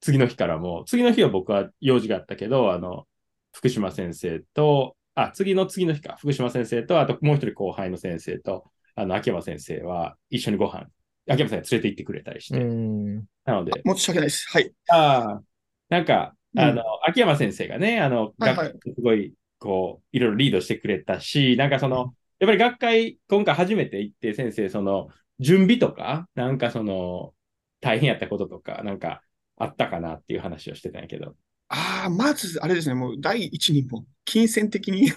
[0.00, 3.06] 次の日からも、次の日は僕は用事があったけど、あの、
[3.52, 10.86] 福島先生と、あ、次の次の日か、福島先生と、あともう一人後輩の先生と、あの、秋山先生は一緒にご飯、
[11.28, 13.24] 秋山先生連れて行ってくれたりしうて、ん。
[13.44, 14.48] なので、申し訳ないです。
[14.50, 14.72] はい。
[14.88, 15.42] ああ、
[15.88, 25.08] なんか、うんあの、秋山先生がね、あの、はいはい学会すごい、こう、いろいろリードしてくれたし、なんかその、やっぱり学会、今回初めて行って、先生、その、
[25.38, 27.34] 準備とか、なんかその、
[27.80, 29.22] 大変やったこととか、なんか、
[29.56, 31.36] あったかなっていう話をしてたんやけど。
[31.70, 35.08] ああ、まず、あれですね、もう第一にも、金銭的に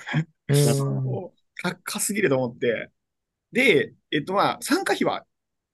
[1.64, 2.92] 高すぎると思って。
[3.52, 5.26] で、えっとまあ、参加費は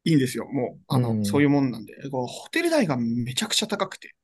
[0.06, 0.46] いいんですよ。
[0.46, 1.96] もう、あの、うんそういうもんなんで。
[2.10, 4.16] こうホテル代がめちゃくちゃ高くて。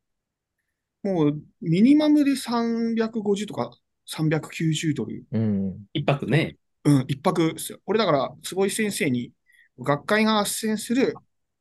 [1.03, 3.71] もう、ミニマムで350とか
[4.05, 5.25] 390ドル。
[5.31, 5.85] うん。
[5.93, 6.57] 一泊ね。
[6.85, 7.79] うん、一泊ですよ。
[7.85, 9.33] 俺だから、坪井先生に、
[9.79, 11.15] 学会が斡旋する、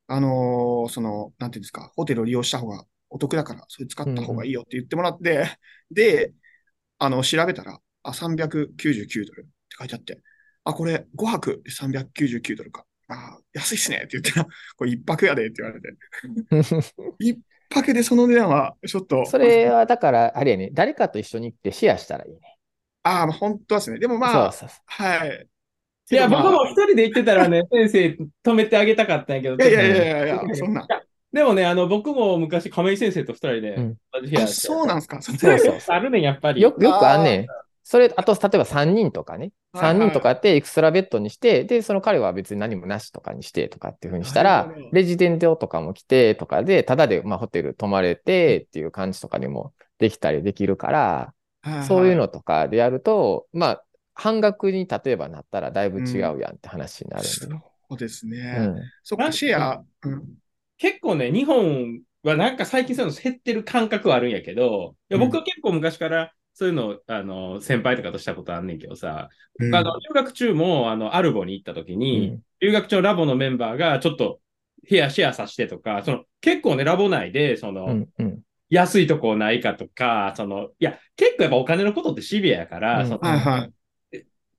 [0.07, 5.57] あのーその、なんていうんですか、ホテルを利用した方がお得だから、それ使った方がいいよって言ってもらって、
[5.93, 6.33] で、
[6.99, 10.21] あの、調べたら、あ、399ドルって書いてあって、
[10.65, 12.85] あ、これ5泊で399ドルか。
[13.09, 14.47] あ、安いっすねって言ったら、
[14.77, 15.97] これ一泊やでって言われて、
[17.21, 17.39] 一
[17.71, 22.41] 泊でその値段は、ちょっと、それはだから、あれやね、誰かと一緒に行ってシェアしたらいいね。
[23.05, 23.99] ああ、まあ本当はですね。
[24.01, 25.49] でもまあ、そうそうそはい。
[26.11, 28.07] いや、僕も一人で行ってたらね、先生
[28.51, 30.87] 止めてあげたかったんやけど、いやいやいやいや、そんな。
[31.35, 35.21] でもね、あの、僕も昔、亀井先生と二人でうん、同じ部屋あ、でそうなんですか？
[35.21, 36.63] そんなそうそうあるねん、やっぱり。
[36.63, 37.47] よく、よくあんねん。
[37.83, 39.53] それ、あと、例えば3人とかね。
[39.75, 57.25] 3はいはい人とかやってエクストラベッドにして、で、その彼は別に何もなしとかにしてとかっていうふうにしたらなるほど、レジデントとかも来てとかで、ただで、まあ、ホテル泊まれてっていう感じとかにもできたりできるから、はいはいそういうのとかでやると、まあ、半額に例えばなったらだいぶ違うやんって話になるん。
[57.27, 57.47] そ
[57.91, 58.61] うですうね。
[58.63, 58.91] ん。
[59.03, 59.85] そっか、シェア。
[60.05, 60.39] うん
[60.79, 74.41] 結構ね、日本はなんか最近そういうの減ってる感覚はあるんやけど、いや僕は結構昔からそういうの、あの、先輩とかとしたことあんねんけどさ、うんあの、留学中も、あの、アルボに行った時うに、ん留学中のラボのメンバーがちょっと
[74.89, 78.09] 部屋シェアさせてとか、その、結構ね、ラボ内で、その、うん。
[78.19, 78.43] うん。
[78.71, 83.73] 安いとこないかとか、その、いや、結構やっぱお金のことってシビアやから、うんそのはいはい。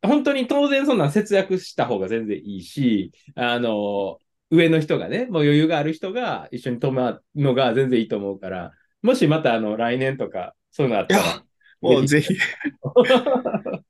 [0.01, 4.19] 本当に当然そんなん節約した方が全然いいし、あの、
[4.55, 11.45] 上の人がね、もう余裕がある人が一緒に泊まるのが全然いいと思うから、もしまたあの来年とかそういうのあったら
[11.81, 12.33] もうぜひ。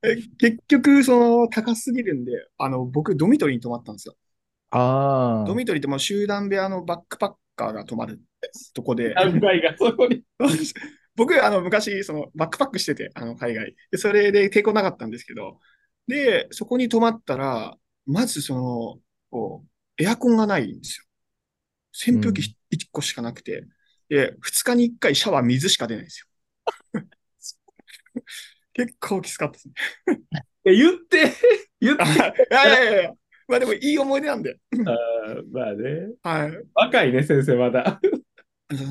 [0.02, 4.14] え結局、その、高すぎるんで、あの、僕、ドミトリーに泊まったんですよ。
[4.70, 5.46] ああ。
[5.46, 8.20] ドミトリーってもう集団部屋のバックパッカーが泊まる
[8.74, 10.22] とこで、何倍がそこに。
[11.16, 13.74] 僕、あの、昔、その、バックパックしてて、あの、海外。
[13.90, 15.58] で、それで抵抗なかったんですけど、
[16.06, 17.74] で、そこに泊まったら、
[18.04, 19.00] まずその、
[19.30, 21.04] こう、エアコンがないんですよ。
[22.12, 23.66] 扇風機1個しかなくて、
[24.08, 26.20] で、2日に1回シャワー水しか出ないんです
[26.94, 27.02] よ。
[28.74, 29.74] 結構きつかったですね。
[30.64, 31.32] え言って、
[31.80, 32.02] 言って。
[32.04, 32.06] い
[32.50, 33.12] やいやいや
[33.48, 34.58] まあでもいい思い出なんで。
[34.72, 36.12] あーまあね。
[36.22, 36.62] はい。
[36.74, 38.00] 若いね、先生まだ。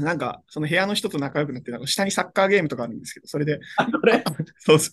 [0.02, 4.24] なんか、その部屋の人と仲良くなって、なんか下にサッカーゲームとかあるんですけど、それで、あこれ。
[4.60, 4.92] そうです。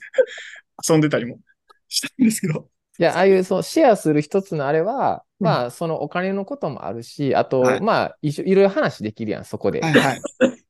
[0.89, 1.39] 遊んでたりも
[1.89, 2.69] したんですけど。
[3.03, 9.81] いや、ああいうそうシェアする一つのあれは、うんまあ、そのお金のこともあるし、あと、はいまあ、一緒いろいろ話できるやん、そこで。
[9.81, 10.21] はいはい。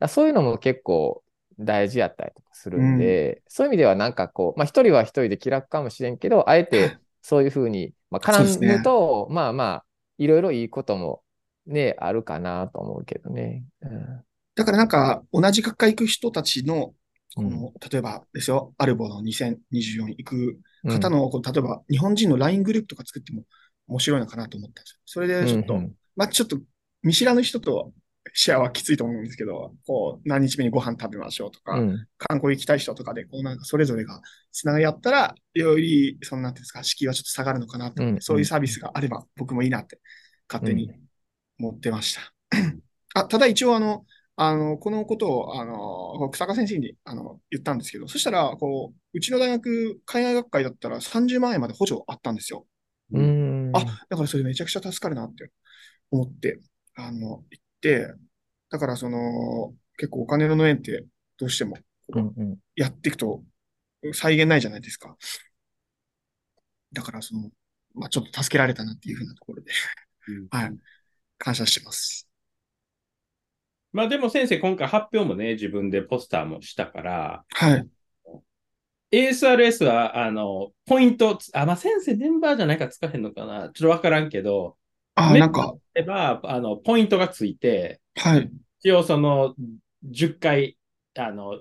[0.09, 1.23] そういうのも結構
[1.59, 9.85] 大事やったりとかするんで、そういう意味ではなんかこう、まあ一人は一人で気楽かもしれんけど、あえて そういうふうに、まあ、絡むと、まあまあ、
[10.19, 11.23] いろいろいいことも
[11.67, 13.65] ね、あるかなと思うけどね。
[13.83, 14.23] うん
[14.55, 16.93] だからなんか、同じ学科行く人たちの、
[17.35, 17.51] こうん。
[17.51, 20.91] の、例えばですよ、アルボの2024行くうん。
[20.91, 23.45] 方の、こう例えば日本人の LINE グループとか作っても
[23.89, 25.01] 面白いのかなと思ったんですよ。
[25.05, 25.93] それでちょっと、うんうん。
[26.17, 26.59] まあちょっと
[27.03, 27.93] 見知らぬ人と
[28.35, 32.07] シェアはきついと思うんですけど、こう、何日目にご飯食べましょうとか、うん。
[32.19, 38.23] 観光行きたい人とかで、こうなんかそれぞれがつながり合ったら、より、そのなんていうんですか、敷居はちょっと下がるのかなと思って、うん。
[38.23, 40.01] そういうサービスがあれば僕もいいなって
[40.49, 40.91] 勝手に
[41.59, 42.33] 思ってました。
[43.15, 52.67] あ、ただ一応あの、あの、このことを、あの、草加先生に、あの、言ったんですけど、そしたら、こう、うちの大学、海外学会だったら30万円まで補助あったんですよ。
[53.13, 53.71] うん。
[53.75, 55.51] あ、だからそれめちゃくちゃ助かるなって
[56.11, 56.59] 思って、
[56.95, 58.15] あの、言って、
[58.71, 61.05] だからその、結構お金の縁って
[61.39, 61.77] どうしても
[62.77, 63.45] やっていくと
[64.15, 65.17] 再現ないじゃないですか。
[66.93, 67.51] だからその、
[67.95, 69.71] まあちょっと助けられたなっていうふうなところで、
[70.51, 70.73] はい、
[71.39, 72.29] 感謝してます。
[73.93, 77.89] まあでも先生、今回発表もね、自分でポスターもしたから、はい。
[79.13, 83.65] ASRS は、あの、ポイントつ、あ、まあ先生メンバーじゃないからつかへんのかな。
[83.65, 84.77] ちょっとわからんけど、
[85.15, 88.51] あ、ねなんか、例えば、あの、ポイントがついて、はい。
[88.81, 89.55] 一応その、
[90.05, 90.79] 10回、
[91.17, 91.61] あの、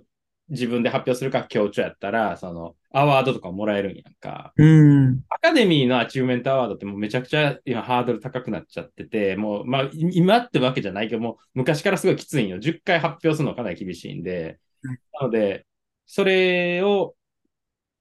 [0.52, 4.54] 自分で発表するか共著やったら、その、アワードとかもらえるんやんか。
[4.58, 5.24] うん。
[5.30, 12.58] アカデミーの Achievement Award ってもうめちゃくちゃ今ハードル高くなっちゃってて、もう、まあ、い今ってわけじゃないけど、もう昔からすごいきついんよ。
[12.58, 14.92] 10回発表するのかなり厳しいんでうん。
[14.92, 15.66] なので、
[16.06, 17.16] それを、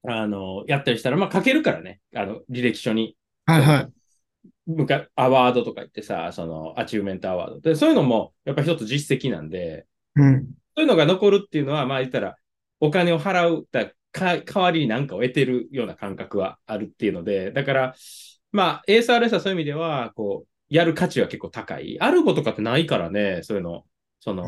[0.08, 2.00] あの、やったりしたら、まあ書けるからね。
[2.16, 3.16] あの、履歴書に。
[3.46, 3.88] はいはい。
[4.66, 7.60] むかアワードとか言ってさ、その、 Achievement Award。
[7.60, 9.86] で、そういうのも、やっぱ一つ実績なんで、
[10.16, 10.46] うん。
[10.76, 12.36] そういうのが残るっていうのは、まあ言ったら、
[12.80, 17.94] お金を払う、だか代わりに何かを得てるような感覚はあるっていうので、だから、
[18.52, 22.00] まあ ASRS はそういう意味では、こう、やる価値は結構高い。
[22.00, 23.84] アルゴとかってないからね、そういうの。
[24.20, 24.46] その、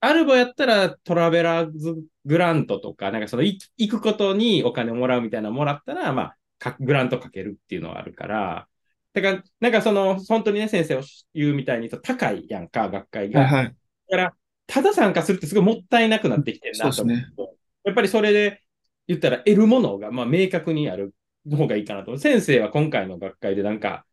[0.00, 8.68] アルボやったらトラベラーズグラントとか、なんかそのい行くことにお金をもらうみたいなのもらったら、まあ、かグラントかけるっていうのがあるから、
[9.12, 11.02] だから、なんかその、本当にね、先生を
[11.34, 13.40] 言うみたいに言うと高いやんか、学会が。
[13.40, 13.64] はいはい。
[13.64, 13.72] だ
[14.10, 14.34] から、
[14.68, 18.62] ただ参加するってすごいもったいなくなってきてるなと思そうですやっぱりそれで
[19.08, 21.14] 言ったら得るものが、まあ、明確にある
[21.50, 22.16] 方がいいかなと。
[22.18, 24.04] 先生は今回の学会でなんか、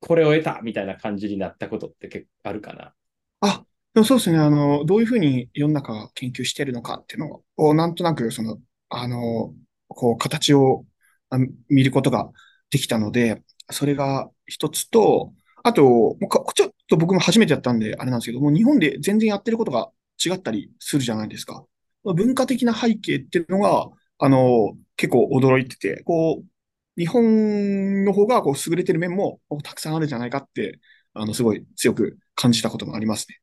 [0.00, 2.94] これを得たみたいな感じになったことって結構あるかな。
[3.40, 4.38] あ、でもそうですね。
[4.38, 8.58] あの、どういうふうに世の中が研究してるのかっていうのを、なんとなく、その、
[8.90, 9.52] あの、
[9.88, 10.84] こう、形を
[11.30, 12.30] あ見ることが
[12.70, 15.32] できたので、それが一つと、
[15.64, 16.18] あと、も
[16.54, 19.90] ちょっと僕も初めてやったんで、あれなんですけども、日本で全然やってることが
[20.22, 21.64] 違ったりするじゃないですか。
[22.04, 26.44] 文化的な背景っていうのが、あの、結構驚いてて、こう、
[27.00, 30.80] 日本の方がこう優れてる面もたくさんあるんじゃないかって、
[31.14, 33.40] あの、すごい強く感じたこともありますね。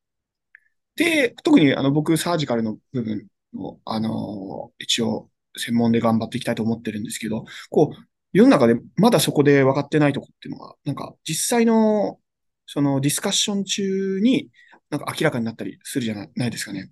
[0.95, 12.19] で、特にあの、僕、サージカルの部分の、あの、一応、専門で頑張っていきたいと思ってるんですけど、こう、世の中でまだそこで分かってないとこっていうのが、なんか実際の
[12.65, 14.49] そのディスカッション中に
[14.91, 16.91] なんか明らかになったりするじゃないですかね。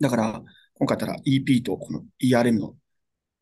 [0.00, 0.42] だから、
[0.74, 2.76] 今回だったら EP とこの ERM の、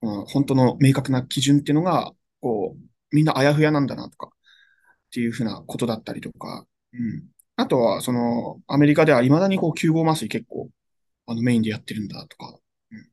[0.03, 4.31] うん、本当の明確な基準っていうのが、こう、みんなあやふやなんだなとか、っ
[5.13, 7.25] ていうふうなことだったりとか、うん。
[7.57, 10.71] あとは、その、アメリカでは未だにこう、9号麻酔結構、
[11.27, 12.59] あの、メインでやってるんだとか、
[12.93, 13.09] うん。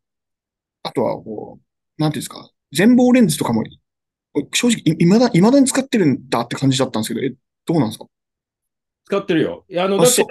[0.83, 3.63] あとは、こう、なんていうんですか、全貌レンズとかも、
[4.53, 7.33] 正直、いまだ、未だに使ってるんだって感じだったんですけど、え、
[7.65, 8.07] どうなんですか？
[9.05, 9.65] 使ってるよ。
[9.69, 10.25] いや、あの、だって、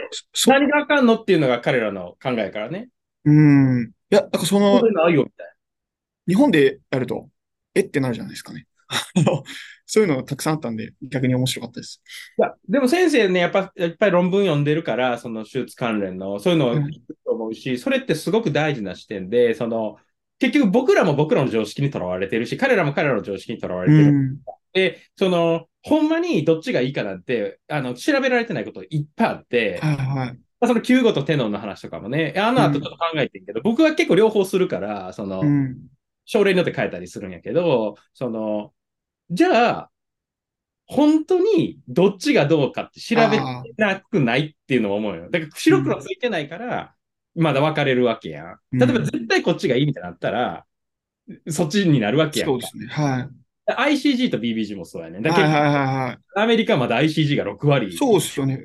[0.46, 2.88] 何があかんのっていうのが彼らの考えからね。
[3.24, 3.90] うん。
[4.10, 5.52] いや、なんかその、ないよみたい
[6.26, 7.28] 日本でやると、
[7.74, 8.66] えってなるじゃないですかね。
[9.86, 12.02] そういうのたくさんあったんで、逆に面白かったです。
[12.38, 19.96] いや、でも先生ね、やっぱ、やっぱり論文読んでるから、その手術関連の、そういうのを聞くと思うし、うん、それってすごく大事な視点で、その、
[20.38, 24.04] 結局僕らも僕らの常識にとらわれてるし、彼らも彼らの常識にとらわれてる。
[24.04, 24.38] うん、
[24.72, 30.38] で、その、ほんまにどっちがいいかなんて、あの、調べられてないこといっぱいあって、はいはい。
[30.64, 35.76] その救護とテノンの話とかもね、あの後ちょっと考えてるけど、うん、僕は結構両方するから、その、うん、
[36.24, 38.72] 症例によって変えたりするんやけど、その、
[39.30, 39.90] じゃあ、
[40.86, 43.40] 本当にどっちがどうかって調べ
[43.76, 45.30] なくないっていうのを思うよ。
[45.30, 46.94] だから白黒ついてないから、
[47.34, 48.58] まだ分かれるわけやん。
[48.72, 50.64] 例えば絶対こっちがいいみたいになったら、
[51.48, 52.48] そっちになるわけやん。
[52.48, 52.86] そうですね。
[52.86, 53.28] はい。
[53.68, 55.20] ICG と BBG もそうやね。
[55.20, 57.96] だけど、はいはいはい、アメリカまだ ICG が6割。
[57.96, 58.60] そうっすよね。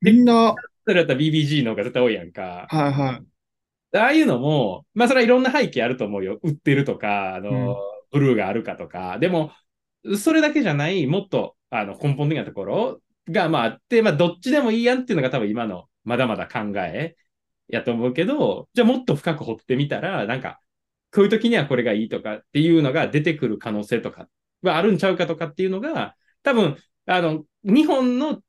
[0.00, 0.54] みんな。
[0.86, 2.66] それだったら BBG の方が絶対多いやんか。
[2.68, 3.12] はいは
[3.92, 3.98] い。
[3.98, 6.40] ああいうのも、まあそれはいろんな背景あると思うよ。
[6.42, 7.76] 売ってるとか、あの、うん、
[8.12, 9.18] ブルーがあるかとか。
[9.18, 9.52] でも、
[10.18, 17.16] それだけじゃない、もっとあの根本的なところがまああって、まあどっちでもいいやんっていうのが多分今のまだまだ考え
[17.68, 20.60] やと思うけど、じゃあもっと深く掘ってみたら、なんか、
[21.14, 24.28] こういう時にはこれがいいとかっていうのが出てくる可能性とか
[24.62, 28.40] はあるんちゃうかとかっていうのが、多分、あの、日本の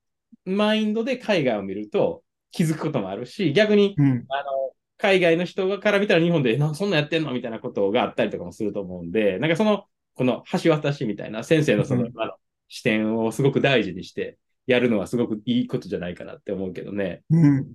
[0.46, 12.34] マインドで海外を見ると気づくこともあるし、逆に、うん、あの、海外の人から見たら日本で、なそんなやってんのみたいなことがあったりとかもすると思うんで、なんかその、この橋渡しみたいな先生のその、今の
[12.68, 17.22] 視点をすごく大事にしてやるのはすごくいいことじゃないかなって思うけどね。
[17.30, 17.68] うん。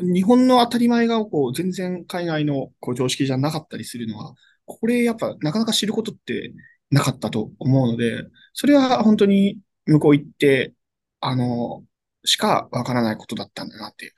[0.00, 4.34] 日本の当たり前がこう全然海外のこう常識じゃなかったりするのは、
[4.66, 6.52] これやっぱなかなか知ることって
[6.90, 10.74] なかったと思うので、それは本当に向こう行って、
[11.20, 11.84] あの、
[12.24, 14.12] しかわからないことだったんだなって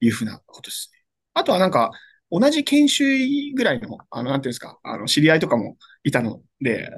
[0.00, 0.98] いうふうなことですね。
[1.34, 1.90] あとはなんか、
[2.30, 6.90] 同じ研修医ぐらいの、あの、なんていうんですか、あの、知り合いとかもいたので、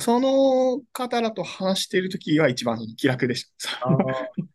[0.00, 3.88] その方らと話しているときは一番気楽でした。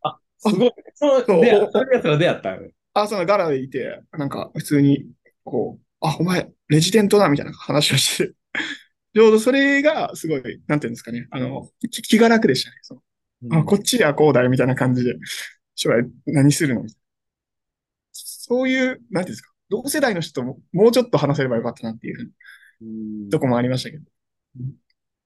[0.04, 0.72] あ、すごい。
[0.96, 2.58] そう、そういうやつら出会った
[2.94, 5.06] あ、そのガラでいて、なんか普通に、
[5.44, 8.34] こう、あ、お前、レジデントだみたいな話をして、
[9.16, 12.78] ちょうどそれがすごい、なんていうんですかね、あの、気が楽でしたね。
[12.82, 13.02] その
[13.60, 15.16] あこっちはこうだよみたいな感じで、
[15.76, 16.86] 将来何するの
[18.12, 22.32] そういう、なんていうんですか、同世代の人とももうちょっと話せればよかったなっていう
[23.30, 24.04] とこもありましたけど。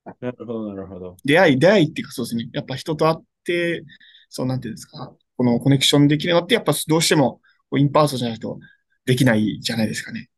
[0.05, 1.17] なるほど、なるほど。
[1.25, 2.49] 出会い、出会いっていうかそうですね。
[2.53, 3.83] やっぱ人と会って、
[4.29, 7.41] そうなんていうんですか、このコネクションできるのって、やっぱどうしても
[7.75, 8.59] インパーソじゃないと
[9.05, 10.29] できないじゃないですかね。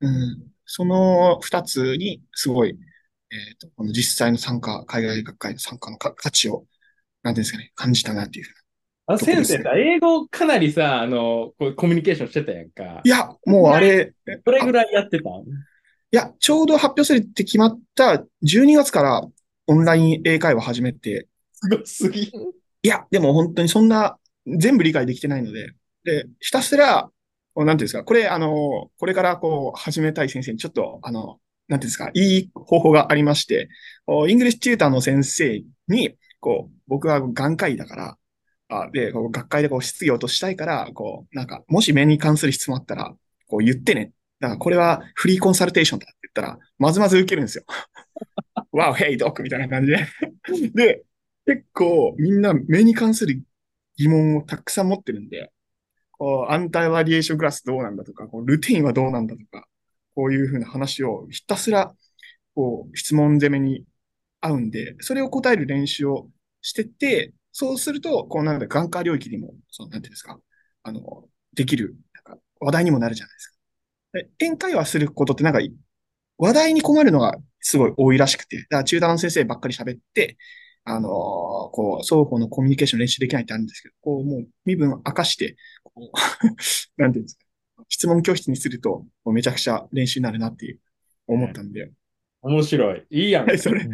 [0.00, 0.50] うん。
[0.64, 6.64] その二つに、すごい、えっ、ー、と、この実際の参加、海外学会の参加の価値を、
[7.22, 8.46] なんていうんですかね、感じたなっていう
[9.12, 13.00] あ、先生さ、英語かなりさ、あの、こうコミュニケーションしてたやんか。
[13.04, 14.14] いや、もうあれ。
[14.44, 15.32] どれぐらいやってたい
[16.12, 19.22] や、ちょうど発表するって決まった12月から
[19.66, 21.26] オンライン英会話始めて。
[21.52, 22.22] すごすぎ。
[22.22, 25.72] いや、でも本当にそんな全部理解できてないので、
[26.04, 27.10] で、ひたすら、
[27.56, 33.68] なんていうんですか、これ、あの、これからこう、始めたい先生にちょっと、あの、なんていうんですか、いい方法がありまして、
[34.28, 38.16] English tutor の先生に、こう、僕は眼科医だから、
[38.70, 43.14] あで、こう学会でこう質疑応答したいから、こう、なんか、もし目に関する質問あったら、
[43.48, 44.12] こう言ってね。
[44.38, 47.64] だからこれは free consultation だって言ったら、まずまず受けるんですよ。
[48.72, 50.06] wow, hey doc みたいな感じで。
[50.72, 51.02] で、
[51.46, 53.42] 結構みんな目に関する
[53.96, 55.50] 疑問をたくさん持ってるんで、
[56.20, 59.66] こう、 anti-radiation glass どうなんだとか、こうルテインはどうなんだとか、
[60.16, 61.94] こういうふうな話をひたすら、
[62.54, 63.86] こう、質問攻めに
[64.40, 66.30] 合うんで、それを答える練習を
[66.62, 70.40] してって、そうすると、こうなんだ、眼科領域にも、その、なんていうんですか、
[70.84, 71.96] あの、できる、
[72.26, 73.56] なんか、話題にもなるじゃないですか。
[74.14, 75.60] で英会話することってなんか、
[76.38, 80.36] 話題に困るのがすごい多いらしくて、だから中段の先生ばっかり喋って、
[80.84, 81.10] あのー
[81.72, 85.56] こう、双方のコミュニケーション練習できないってあるんですけど、こう、もう身分を明かして、
[86.96, 87.44] なんていうんですか、
[87.88, 90.80] 質問教室にすると、もうめちゃくちゃ練習になるなっていう、
[91.26, 91.90] 思ったんで、
[92.42, 93.06] 面白い。
[93.10, 93.46] いいやん。
[93.46, 93.92] はいそれ、うん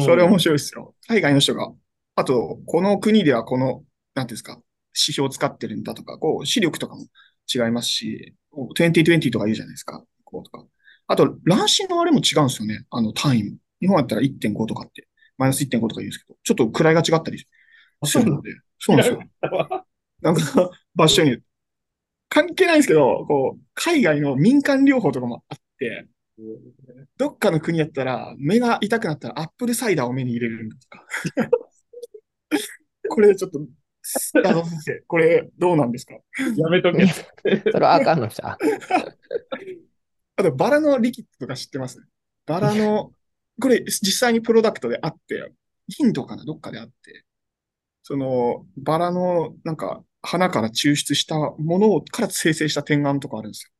[0.00, 0.94] それ面白いですよ。
[1.06, 1.72] 海外の人が、
[2.14, 3.84] あと、この国ではこの、
[4.14, 4.60] なんていうんですか、
[4.94, 7.06] 指標を使ってるんだとか、こう、視力とかも
[7.52, 10.04] 違いますし、こう2020とか言うじゃないですか。
[10.24, 10.66] こうとか。
[11.06, 12.84] あと、乱視のあれも違うんですよね。
[12.90, 13.56] あの、単位も。
[13.80, 17.38] 日本だったら1.5とかって、マイナス1.5とか言うんですけど、ちょっと位が違ったり
[18.04, 19.22] するので、そうなんですよ。
[20.20, 21.38] なんか、場所に、
[22.28, 26.06] 関係ないんですけど、こう、海外の民間療法とかもあって、
[27.16, 31.06] どっかの国やったら、目が痛くなったら apple cider を目に入れるんだとか。
[33.08, 33.60] これちょっと、
[34.44, 36.14] あの先生、これどうなんですか？
[36.56, 37.06] やめとけ。
[37.72, 38.56] それはあかんのじゃ。
[40.36, 42.00] あと、バラのリキッドとか知ってます？
[42.46, 43.12] バラの、
[43.60, 45.52] これ実際にプロダクトであって、
[45.98, 46.44] インドかな？
[46.44, 47.24] どっかであって、
[48.02, 53.70] その、バラの、なんか、花から抽出したものから生成した点眼とかあるんですよ。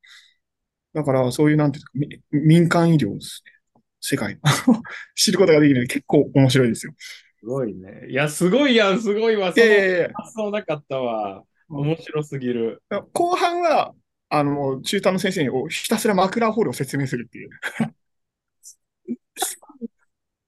[0.94, 3.52] だから、そういう、なんていうか、み民間医療ですね。
[4.00, 4.38] 世界。
[5.14, 6.94] 知ることができるので結構面白いですよ。
[7.40, 8.06] すごいね。
[8.08, 9.52] いや、すごいやん、すごいわ。
[9.52, 11.44] そので、発想なかったわ。
[11.68, 12.82] 面白すぎる。
[13.12, 13.94] 後半は、
[14.30, 17.50] あの、中途の先生におひたすらマクラーホールを説明するっていう。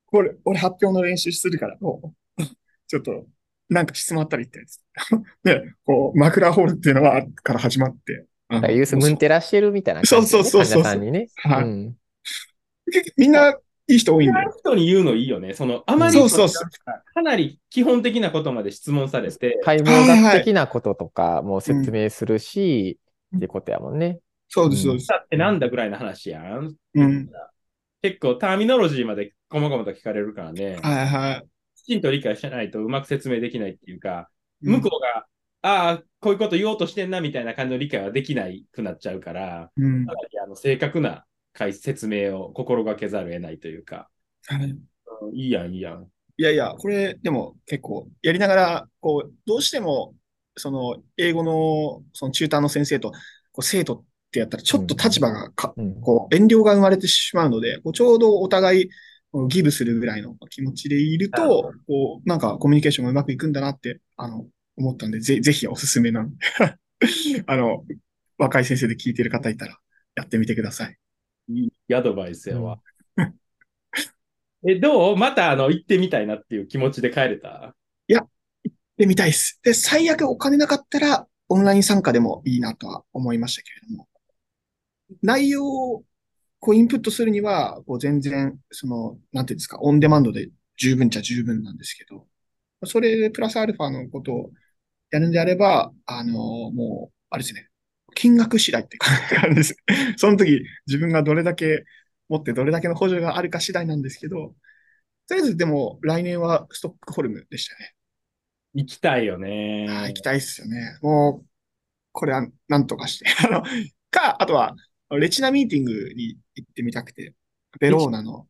[0.07, 2.42] これ、俺発表の練習するから、もう
[2.86, 3.26] ちょっと、
[3.71, 4.85] なんか質問あったら言ってです。
[5.45, 8.27] で、こう、マクラーホールっていうのは、から始まって。
[8.53, 11.29] あのユースムンテラしてるみたいな感じでね、そうそうそうそうさんにね。
[11.37, 11.97] はいうん
[13.16, 13.55] みんな、
[13.87, 14.39] いい人多いんで。
[14.59, 15.55] 人に言うのいいよね。
[15.55, 16.68] その、あまりそうそうそう
[17.14, 22.99] かなり基本的なことまで質問されて、解剖学的なこととかも説明するし、
[23.37, 24.18] っていうことやもんね。
[24.49, 25.07] そうです、そうです。
[25.07, 26.75] だってなんだぐらいの話やん。
[26.95, 27.31] うん。
[28.03, 30.79] 結構ターミノロジーまで細々と聞かれるからね。
[30.83, 31.47] はいはい。
[31.91, 34.30] きちんと理解してないとうまく説明できないっていうか、
[34.62, 34.72] うん。
[34.74, 35.26] 向こうが、
[35.62, 40.07] ああ、こういうこと言おうとしてんなみたいな感じの理解はできないくなっちゃうから、うん。
[40.07, 44.09] かなりあの正確な解説明を心がけざるを得ないというか、
[44.47, 44.70] はい。
[44.70, 44.78] うん
[45.34, 46.07] いいやん、いいやん。
[46.38, 50.14] いやいや、これ、でも結構、やりながら、こう、どうしても、
[50.57, 53.11] その、英語の、その、チューターの先生と、
[53.53, 56.01] こう、生徒ってやったら、ちょっと立場がか、うん。
[56.01, 58.91] こう、遠慮が生まれてしまうので、こうちょうどお互い、
[59.49, 66.37] ギブするぐらいの気持ちでいると、こう、なんかコミュニケーションがうまくいくんだなって、あの、思ったんで、ぜ、ぜひおすすめなんで、
[67.47, 67.85] あの、
[68.39, 69.78] 若い先生で聞いてる方いたら、
[70.16, 70.97] やってみてください。
[71.49, 72.81] いいアドバイスやわ。
[74.66, 75.16] え、どう？
[75.16, 77.74] またあの行ってみたいなっていう気持ちで帰れた？
[79.01, 79.59] で、見たいです。
[79.64, 84.09] で、最悪お金なかったら、オンライン参加でもいいなとは思いましたけれども。
[85.22, 86.05] 内容を、
[86.61, 92.27] こう、インプットするには、こう、全然、その、なんていうんですか、オンデマンドで十分っちゃ十分なんですけど、
[92.85, 94.51] それでプラスアルファのことを
[95.11, 97.69] やるんであれば、あの、もう、あれですね、
[98.15, 99.17] 金額次第って感
[99.51, 99.77] じです。
[100.17, 101.85] その時、自分がどれだけ
[102.29, 104.55] 持ってどれだけの補助があるか次第なんですけど、
[105.29, 107.95] とりあえずでも、来年はストックホルムでしたね。
[108.75, 109.87] 行きたいよね。
[110.09, 110.99] 行きたいっすよね。
[111.03, 111.47] もう、
[112.13, 113.27] これはなんとかして。
[113.47, 113.63] あの、
[114.11, 114.77] か、あとは、
[115.19, 117.35] レチナミーティングに行ってみたくて、
[117.79, 118.47] ベローナの、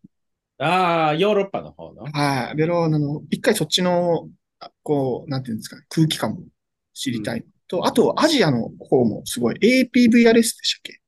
[0.58, 2.04] ああ、ヨーロッパの方の？
[2.04, 6.42] はい、ベローナの、一回そっちの、あこう、なんていうんですかね、空気感も
[6.92, 7.44] 知りたい。
[7.66, 11.00] と、あと、アジアの方もすごい、APVRS でしたっけ？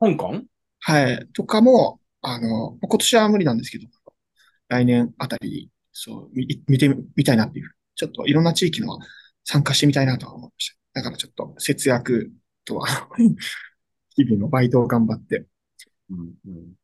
[0.00, 0.42] 香港？
[0.80, 3.86] はい、とかも、あの、今年は無理なんですけど、
[4.68, 7.70] 来年あたり、そう、み見てみたいなっていう。
[7.94, 8.98] ちょっといろんな地域の
[9.44, 11.00] 参加してみたいなとは思いました。
[11.00, 12.32] だからちょっと節約
[12.64, 12.86] とは、
[14.16, 15.46] 日々のバイトを頑張って。
[16.10, 16.74] うんうん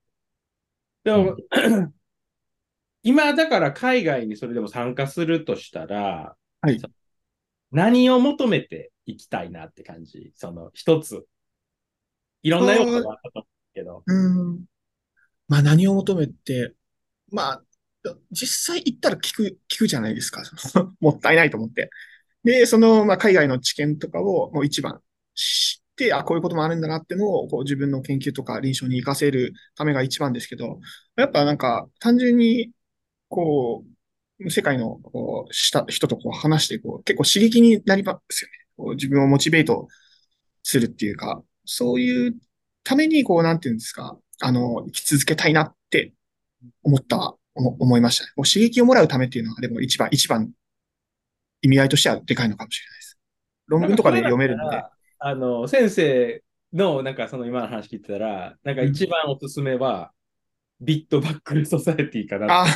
[1.05, 1.37] でも、
[3.03, 6.89] 今だから海外にそれでも参加するとしたら、はいそ
[7.73, 10.33] 何を求めていきたいなって感じ？
[10.37, 11.27] その一つ。
[12.43, 14.03] いろんな要素があったと思うけど。
[14.07, 14.65] うん。
[15.49, 16.75] まあ何を求めて、
[17.31, 17.63] まあ、
[18.31, 20.43] 実際行ったら聞く、聞くじゃないですか。
[21.01, 21.89] もったいないと思って。
[22.45, 25.01] で、その、まあ海外の知見とかをもう一番
[26.11, 30.81] あ、こういうこともあるんだなってのを、こう自分の研究とか臨床に活かせるためが一番ですけど、
[31.17, 32.71] やっぱなんか単純に、
[33.29, 33.85] こ
[34.41, 38.53] う、世界のこうした人とこう話してこう、結構刺激になりますよね。
[38.77, 39.89] こう自分をモチベート
[40.63, 42.35] するっていうか、そういう
[42.85, 46.13] ために、こう、なんていうんですか、あの、生き続けたいなって
[46.83, 48.33] 思った、思いましたね。
[48.35, 50.51] こう刺激をもらうためっていうのは、でも一番、一番
[51.61, 53.19] 意味合いとしてはでかいのかもしれないです。
[53.69, 54.83] 論文とかで読めるので。
[55.25, 56.43] あの、先生
[56.73, 60.13] の、なんかその今の話聞いてたら、なんか一番おすすめは、
[60.81, 62.63] ビットバックルソサエティかな。
[62.63, 62.67] あ、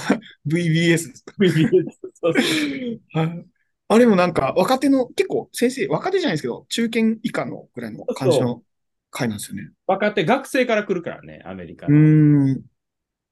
[0.46, 1.34] VBS ですか。
[1.40, 1.70] VBS
[2.14, 3.46] そうそうはい。
[3.88, 8.62] あれもなんか、若手の、結構先生、若手じゃないですけど、中堅以下のぐらいの感じの
[9.10, 9.70] 回なんですよね。
[9.88, 11.94] 若手、学生から来るからね、アメリカの。
[11.96, 12.50] ん。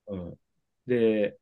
[0.08, 0.34] うん
[0.86, 1.38] で、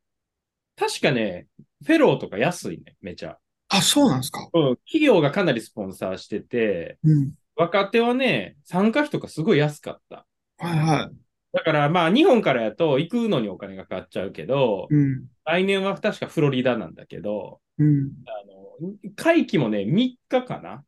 [0.77, 1.49] 確かね、
[1.85, 3.39] フェローとか安いね、めちゃ。
[3.69, 4.49] あ、そうなんですか。
[4.53, 7.33] うん、企業がかなりスポンサーしてて、うん。
[7.57, 10.27] 若手はね、参加費とかすごい安かった。
[10.59, 11.17] はいはい。
[11.53, 15.27] だからまあ日本からやと行くのにお金がかかっちゃうけど、うん。
[15.45, 18.13] 来年は確かフロリダなんだけど、うん。
[18.27, 20.85] あの、会期もね、3日かな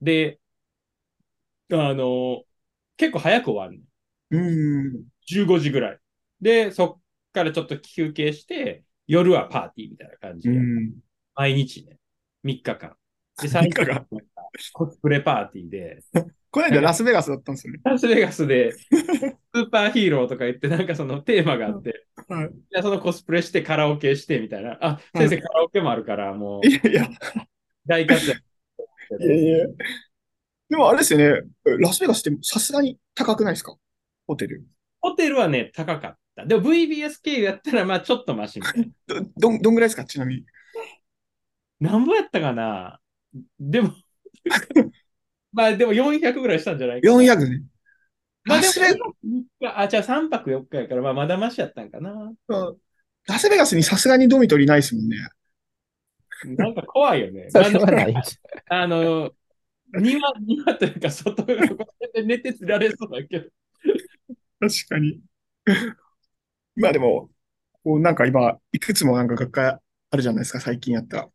[0.00, 0.40] で、
[1.72, 2.44] あの、
[2.96, 3.80] 結構早く終わる
[4.30, 4.38] の。
[4.38, 5.04] うん。
[5.26, 5.98] 15時ぐらい。
[6.40, 7.02] で、そっ
[7.32, 10.94] からちょっと休憩して、夜はパーティーみたいな感じで、うん。
[11.34, 11.98] 毎日ね、
[12.42, 12.96] 3日間。
[13.42, 14.06] で、3最日間
[14.72, 16.02] コスプレパーティーで、
[16.50, 17.80] この間ラスベガスだったんですよね。
[17.84, 22.50] ラスベガスで、スーパーヒーローとか言って、なんかそのテーマがあって、はい。
[22.82, 24.78] そのコスプレしてカラオケしてみたいな。
[24.80, 27.08] あ、先生カラオケもあるから、もういやいや、
[27.86, 28.42] 大活躍。
[29.20, 29.66] いやいや。
[30.68, 31.42] でもあれですよね。
[31.78, 33.76] ラスベガスってさすがに高くないですか？
[34.26, 34.64] ホテル。
[35.00, 36.44] ホテルはね、高かった。
[36.46, 39.26] でも VBS 経由やったら、まあちょっとマシみたいな。
[39.36, 40.04] ど、どんぐらいですか？
[40.04, 40.44] ちなみに。
[41.80, 42.98] なんぼやったかな？
[43.60, 43.92] でも、
[45.52, 47.14] まあでも400ぐらいしたんじゃないかな。
[47.14, 47.62] 400ね。
[48.44, 52.32] まあでも、あ、じゃあ3泊4日やから、まあまだマシやったんかな。
[53.26, 55.16] ラスベガスにさすがにドミトリーないですもんね。
[56.56, 57.48] なんか怖いよね。
[58.68, 59.32] あの、
[59.98, 61.54] 庭、庭というか外が
[62.14, 63.46] で寝てつられそうだけど。
[64.60, 65.20] 確かに。
[66.76, 67.30] まあでも、
[67.82, 69.66] こうなんか今、いくつもなんか学会
[70.10, 71.30] あるじゃないですか、最近やった。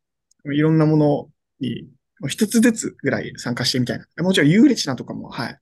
[0.45, 1.29] いろんなもの
[1.59, 1.89] に、
[2.27, 4.23] 一つずつぐらい参加してみたいな。
[4.23, 5.59] もちろんユーレチナとかも、はい、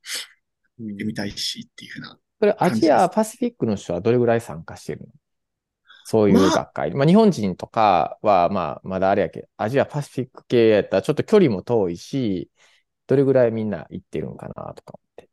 [0.77, 2.19] 見てみたいしっていうふうな。
[2.39, 5.07] それ、アジアパシフィックの人はどれぐらい参加してるの？
[6.05, 6.91] そういう学会。
[6.91, 12.49] まあ、日本人とかは、まあ、まだあれやけど、アジアパシフィック系やったらちょっと距離も遠いし、
[13.07, 15.29] どれぐらいみんな行ってるんかなとか思って。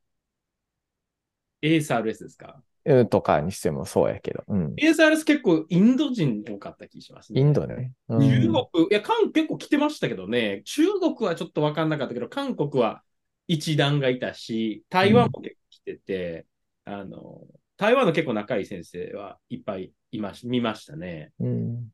[1.63, 2.55] ASRS ですか？
[2.57, 2.63] うん
[3.11, 4.45] とかにしてもそうやけど。
[4.49, 4.75] うん。
[4.77, 7.41] ?ASRS 結構インド人多かった気がしますね。
[7.41, 7.93] インドね。
[8.09, 13.03] うん中国、いや、韓結構来てましたけどね、中国はちょっと分かんなかったけど、韓国は
[13.47, 16.47] 一団がいたし、台湾も結構来てて、
[16.85, 17.43] あの、
[17.77, 21.33] 台湾の結構仲いい先生はいっぱいいまし見ましたね。
[21.41, 21.91] うん。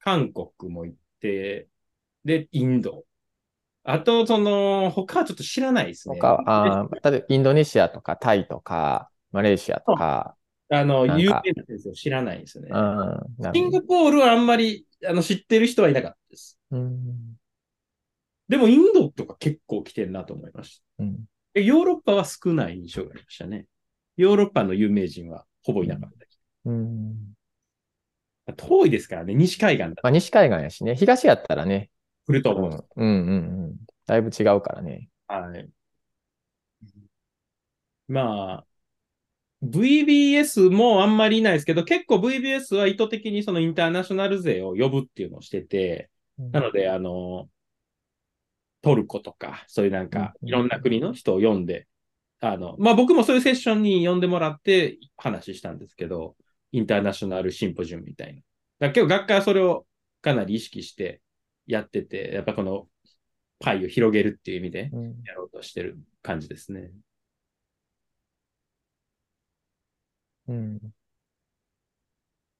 [0.00, 1.68] 韓国も行って、
[2.24, 3.04] で、インド。
[3.84, 6.18] あと、その、他はちょっっと知らないですね。
[6.18, 10.36] 他は、あー例えばインドネシアとかタイとか、マレーシアとか、
[10.70, 12.68] あの、有名な先生を知らないですね。
[12.68, 16.56] シンガポールはあんまりあの知ってる人はいなかったです。
[16.70, 17.34] うん。
[18.48, 21.04] でも、インドとか結構来てるなと思いました。
[21.04, 21.24] うん。
[21.52, 23.66] でヨーロッパは少ない印象がありましたね。
[24.16, 26.16] ヨーロッパの有名人はほぼいなかった。
[26.66, 27.14] うん。
[28.56, 31.90] 遠いですからね、西海岸だとまあ、西海岸やしね、東やったらね、
[32.26, 32.86] 来ると思う。
[32.96, 33.76] うん、うん、うんうん。
[34.06, 35.08] だいぶ違うからね。
[35.26, 35.68] はい。
[38.06, 38.66] まあ、
[39.62, 47.48] VBS もあんまりいないですけど、結構 VBS は意図的にそのインターナショナル勢を呼ぶっていうのをしてて、なので、あの、
[48.82, 51.86] トルコとか、そういうなんか、うんいろんな国の人を呼んで、
[52.40, 56.36] あの、まあ僕もそういうセッションに呼んでもらって話したんですけど、
[56.72, 58.42] インターナショナルシンポジウムみたいな。
[58.80, 59.86] だ結構学会はそれを
[60.20, 61.22] かなり意識して
[61.66, 62.88] やってて、やっぱこの
[63.60, 66.90] パイを広げるっていう意味でうんやろうとしてる感じですね。
[70.48, 70.80] うん。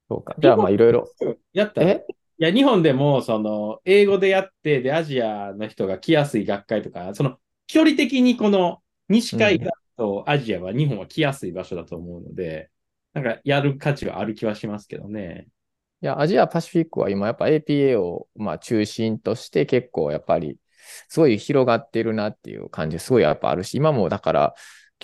[0.09, 0.35] そうか。
[0.37, 1.09] じゃあ、まあ、いろいろ。
[1.53, 2.05] やったらえ？
[2.37, 12.69] いや、日本でも、その、英語でやって、で、アジアの人が来やすい学会とか、その、距離的にこの西海岸とアジアは、日本は来やすい場所だと思うので、
[13.13, 15.47] なんか、やる価値はある気はしますけどね。
[16.01, 20.57] いや、アジアパシフィックは今やっぱ APA をまあ中心として結構やっぱり
[21.07, 24.53] すごい広がってるなっていう感じすごいやっぱあるし、今もだから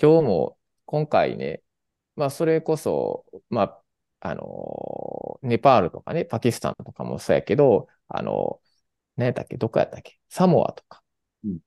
[0.00, 1.62] 今日も今回ね、
[2.16, 3.82] まあそれこそ、まあ、
[4.30, 8.60] あの、ネパールとかね、パキスタンとかもそうやけど、あの、
[9.16, 11.02] 何やったっけ、どこやったっけ、サモアとか、
[11.44, 11.58] うん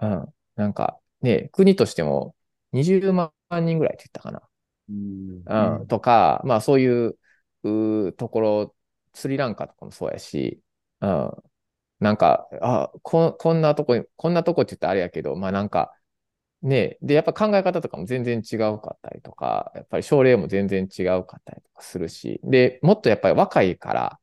[0.00, 2.34] うん、なんかね、国としても
[2.72, 4.42] 20万人ぐらいって言ったかな。
[4.88, 5.42] うん。
[5.80, 7.18] うん、とか、まあそういう
[7.64, 8.76] うーところ、
[9.14, 10.62] スリランカとかもそうやし、
[11.00, 11.30] うん、
[12.00, 15.94] なんか、あ、こ、こんなとこに、こんなとこって言ったらあれやけど、まあなんか、
[16.62, 24.18] ね、で、やっぱ考え方とかも全然違うかったりとか、やっぱり症例も全然違うかったりとかするし、で、もっとやっぱり若いから、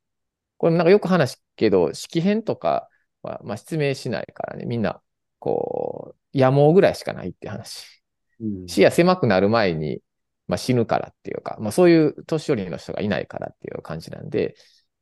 [0.57, 2.89] これなんかよく話すけど、式編とか
[3.21, 5.01] は、まあ、失明しないからね、みんな、
[5.39, 8.03] こう、野毛ぐらいしかないって話。
[8.39, 8.67] うん。
[8.67, 10.01] 視野狭くなる前に、
[10.47, 14.55] まあ、死ぬからっていうか、まあ、そういう年寄りの人がいないからっていう感じなんで、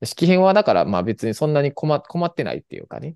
[0.04, 3.16] 式編はだからまあ別にそんなに困困ってないっていうかね、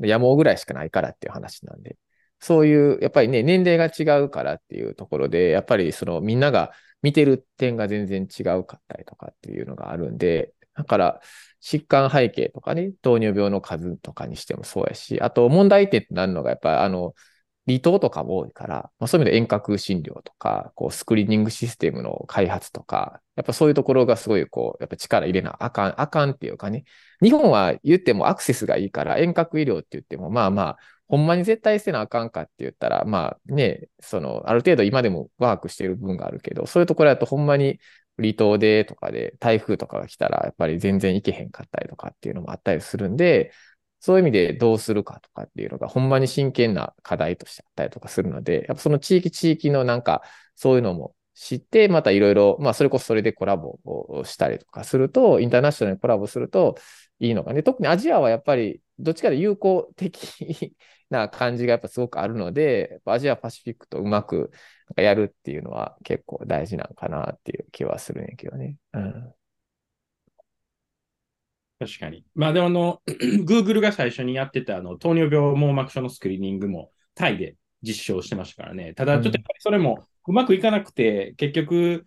[0.00, 1.96] 野毛ぐらいしかないからっていう話なんで、
[2.40, 6.72] そういう、やっぱりね、年齢が違うからっていうところで、やっぱりそのみんなが
[7.02, 11.20] 見てる点が全然違うかったりとかっていうのがあるんで、だから
[11.60, 17.14] 疾患背景とかね、糖尿病の数とかにしてもそうやし、あと問題点となるのがやっぱりあの、
[17.66, 26.84] 離島とかも多いから、まあ、そういう意味で遠隔診療とか、こうスクリーニングシステムの開発とか、やっぱそういうところがすごいこう、やっぱ力入れなあかん、あかんっていうかね。
[27.22, 30.78] 日本は言ってもアクセスがいいから遠隔医療って言っても、まあまあ、
[31.08, 37.80] ほんまに絶対せなあかんかって言ったら、まあね、その、ある程度今でもワークしてる部分があるけど、そういうところだとほんまに
[38.18, 43.52] 離島でとかで台風とかが来たら、やっぱり全然行けへんかったりとかっていうのもあったりするんで、
[44.00, 50.22] そういう意味でどうするかとかっていうのが、ほんまに真剣な課題としてあったりとかするので、やっぱその地域地域のなんか、
[50.56, 56.76] そういうのも知って、またいろいろ、まあそれこそそれでコラボをしたりとかすると、インターナショナルにコラボすると
[57.20, 57.62] いいのかね。
[57.62, 60.74] 特にアジアはやっぱり、どっちかで友好的
[61.10, 64.50] な感じがやっぱすごくあるので、アジアパシフィックとうまく
[64.96, 68.74] やるっていうのは結構大事なんかなっていう気はするんやけどね。
[68.94, 69.34] うん。
[71.78, 72.24] 確かに。
[72.34, 73.02] まあでもあの、
[73.46, 78.92] Google が最初にやってたあの糖尿病網膜症のスクリーニングもタイで実証してましたからね。
[78.94, 82.06] ただちょっとやっぱりそれもうまくいかなくて、結局、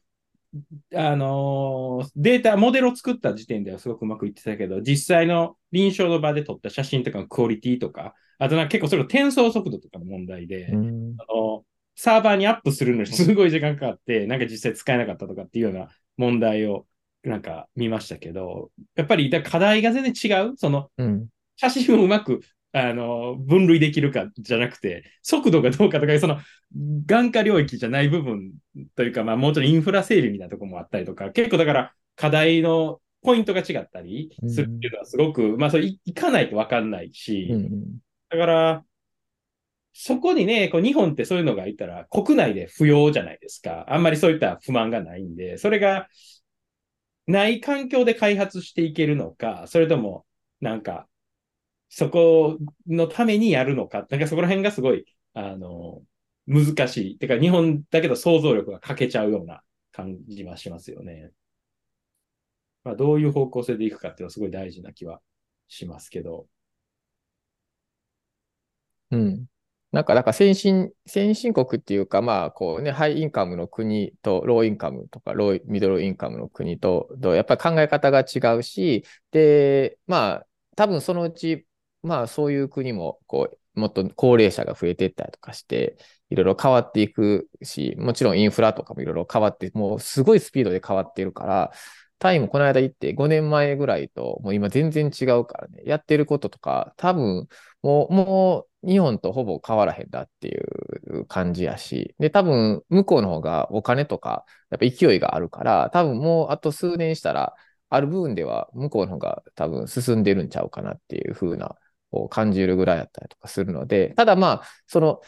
[0.93, 11.65] あのーデータ、モデルを作った時点ではすごくうまくいってたけど、実際の臨床の場で撮った写真とかのクオリティとか、あとなんか結構それの転送速度とかの問題で、うんあの
[11.95, 16.85] サーバーにアップするのに すごい時間かかって、なんか実際使えなかったとかっていうような問題を
[17.23, 20.57] なんか見ましたけど、やっぱりだ課題が全然違う。
[20.57, 21.27] そのうん。
[21.55, 22.41] 写真をうまく
[22.73, 26.39] あの分類できるかじゃなくて、速度がどうかとか、その
[27.05, 28.53] 眼科領域じゃない部分
[28.95, 37.99] というか、まあ、もうちょっとインフラ整備みたいなところもあったりとか、結構だから課題のポイントが違ったりするっていうのはすごく、まあ、それいいかないとわかんないし、うん。
[38.29, 38.85] だから、
[39.93, 43.85] そこにね、こう日本ってそういうのがいたら国内で不要じゃないですか。
[43.89, 46.07] あんまりそういった不満がないんで、それが
[47.27, 50.25] ない環境で開発していけるのか、それとも
[50.61, 51.07] なんか
[51.93, 56.01] そこのためにやるのか、なんかそこら辺がすごい、あの、
[56.47, 57.17] 難しい。
[57.17, 59.61] てか日本だけど想像力が欠けちゃうような
[59.91, 61.31] 感じはしますよね。
[62.85, 65.21] まあどういう方向性でいくかっていうのはすごい大事な気は
[65.67, 66.47] しますけど。
[69.11, 69.45] うん。
[69.91, 81.67] なんか、なんか先進、先進国っていうか、まあ、こうね、ハイインカムの国と、ローインカムとか、ロー、ミドルインカムの国と、とやっぱり考え方が違うし、で、まあ、多分そのうち、
[82.03, 85.97] まあ、そういう国も、こう、もっと高齢者が増えていったりとかして、
[86.29, 91.71] いろいろ変わっていくし、もちろんインフラとかもいろいろ変わって、もうすごいスピードで変わっているから、
[92.19, 97.47] タイもこの間行って5年前ぐらいと、もう今全然違うからね、やってることとか、多分、
[97.81, 107.55] もう、もう日本とほぼ変わらへんだっていう感じやし、で、多分向こうの方がお金とか、やっぱ勢いがあるから、多分もうあと数年したら、
[107.89, 111.75] ある部分では向こうの方が多分進んでるんちゃうかなっていう風な、
[112.11, 115.21] こう感じるぐらいだったりとかするので、ただまあ、その、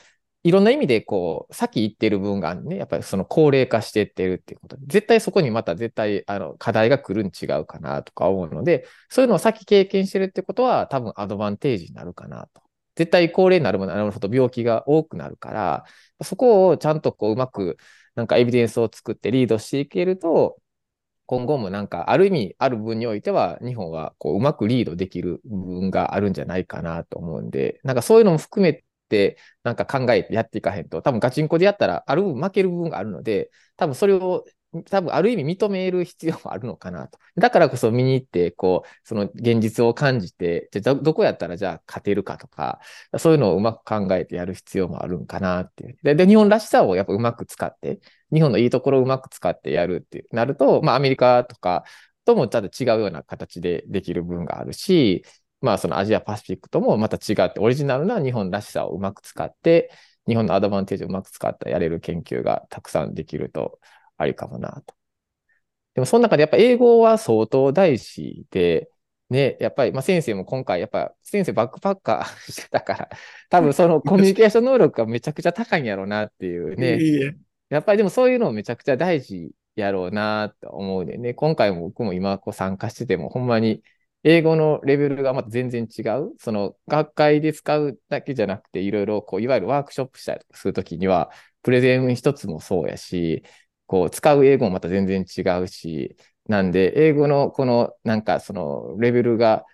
[0.44, 2.76] いろんな意味で、こう、先行ってる分がね。
[2.76, 12.62] やっぱりその高齢化していってるっていうことで、絶対そこにまた絶対、あの、課題が来るん違うかなとか思うので、そういうのを先経験してるってことは、多分アドバンテージになるかなと。
[12.96, 15.86] 絶対高齢になるものなるほど病気が多くなるから、
[16.24, 17.78] そこをちゃんとこう、うまく、
[18.16, 20.58] なんかエビデンスを作ってリードしていけると、
[21.26, 34.46] 今後もなんか、ある意味、ある分においては、日本はこう、うまくリードできる部分があるんじゃないかなと思うんで、なんかそういうのも含めて、なんか考えてやっていかへんと、多分ガチンコでやったら、ある分負ける部分があるので、多分それを、
[34.90, 37.20] 多分ある意味認める必要もあるのかなと。
[37.38, 42.80] だからこそ見に行って、こう、その現実を感じて、じゃどこやったらじゃあ勝てるかとか、
[43.18, 45.98] そういうのをうまく考えてやる必要もあるんかなっていう。
[46.04, 48.00] で、で日本らしさをやっぱうまく使って、
[48.32, 51.84] 日本のいいところをうまく使ってやるってなると、まあアメリカとか
[52.26, 55.24] ともちょっと違うような形でできる部分があるし、
[55.62, 59.92] まあそのアジアパシフィックともまた違ってオリジナルな日本らしさをうまく使って、
[60.28, 63.80] 日本のアドバンテージをうまく使ってやれる研究がたくさんできると
[64.18, 64.96] ありかもなと。
[65.96, 68.90] でもその中でやっぱ英語は相当大事で、
[69.30, 73.10] ね、やっぱり、まあ、先生も今回、やっぱ、先生バックパッカーしてたから、
[73.50, 77.00] 多分そのコミュニケーション能力がめちゃくちゃ高いんやろうなっていうね。
[77.70, 81.34] やっぱりでもそういうのめちゃくちゃ大事やろうなと思うでね。
[81.34, 83.82] 今回も僕も今こう参加してても、ほんまに
[84.24, 86.34] 英語のレベルがまた全然違う。
[86.38, 91.32] その学会で使うだけじゃなくて、いろいろこう、いわゆるワークショップしたりするときには、
[91.64, 93.44] プレゼン一つもそうやし、
[93.88, 96.16] こう、使う英語もまた全然違うし、
[96.48, 99.66] なんで、英語のこの、なんかそのレベルが、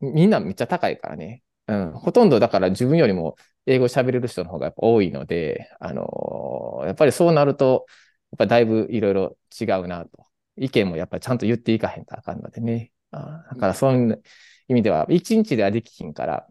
[0.00, 1.42] みんなめっちゃ高いからね。
[1.66, 1.92] うん。
[1.92, 3.36] ほとんどだから自分よりも
[3.66, 7.86] 英語喋れる人の方がやっぱ多いので、あのーやっぱりそうなると、
[8.32, 10.26] やっぱだいぶいろいろ違うなと。
[10.56, 12.92] 意見もやっぱりちゃんと言っていかへんとあかんのでね。
[13.10, 14.22] あだからそういう
[14.68, 16.46] 意味では、一日ではできひんから、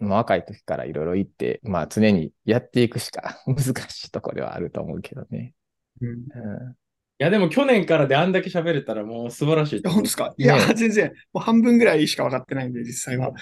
[0.00, 3.58] まあ若い時からいろいろ言って、まあ常にやっていくしか 難
[3.90, 5.54] しいところではあると思うけどね。
[6.00, 6.08] うん。
[6.08, 6.24] いうん、い
[7.18, 10.34] や、でも去年からであんだけ喋れたらもう素晴らしい本当ですか？
[10.36, 13.32] いや、ね全然、もう半分ぐらいしか分かってないんで、実際は。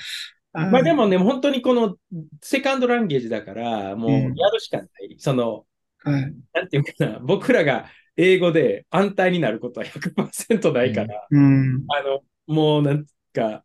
[0.53, 1.97] まあでもね、本当にこの
[2.43, 4.35] セカンドランゲージだから、もううん。
[4.35, 4.89] やるしかない。
[5.19, 5.67] その、
[5.99, 7.87] はい、なんていうかな、僕らが
[8.17, 11.85] 英語で安泰になることは100%ないから、うん。
[11.89, 13.63] あの、もうなんか、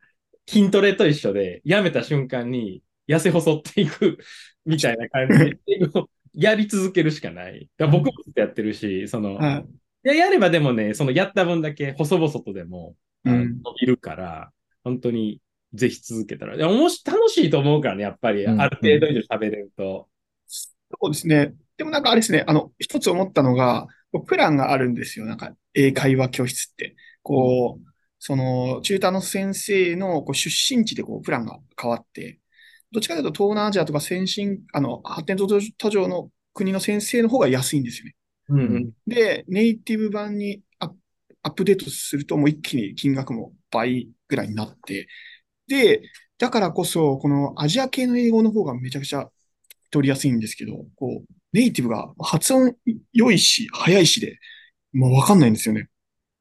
[0.48, 4.20] 筋トレと一緒で、やめた瞬間に痩せ細っていく
[4.66, 5.58] みたいな感じで、
[6.34, 7.70] やり続けるしかない。
[7.78, 9.66] だ僕もずっとやってるし、その、はい。
[10.06, 14.52] いややればでもね、そのやった分だけ細々とでも、うん伸びるから、
[14.84, 15.40] 本当に
[15.74, 16.70] ぜひ続けたら。
[16.70, 20.10] もし楽しいと思うからね、やっぱり、うんある程度以上喋れると。
[20.48, 20.70] そ
[21.08, 21.54] うですね。
[21.78, 23.88] でもなんかあれですね、あの、一つ思ったのが、
[24.28, 25.26] プランがあるんですよ。
[25.26, 26.96] なんか、英会話教室って。
[27.24, 27.86] こう、
[28.20, 32.40] その、チューターの先生のこう出身地でこう、プランが変わって、
[32.94, 38.16] どっちかというと東南アジアとか先進、あの、発展途上の国の先生の方が安いんですよね。
[38.50, 38.92] うんうん。
[39.08, 40.96] で、ネイティブ版にアップ
[41.46, 45.08] アップデートするともう一気に金額も倍ぐらいになって、
[45.68, 46.02] で、
[46.38, 49.30] だからこそ、このアジア系の英語の方がめちゃくちゃ
[49.92, 52.76] 取りやすいんですけど、こう、ネイティブが発音
[53.12, 54.40] 良いし、早いしで、
[54.94, 55.90] もうわかんないんですよね。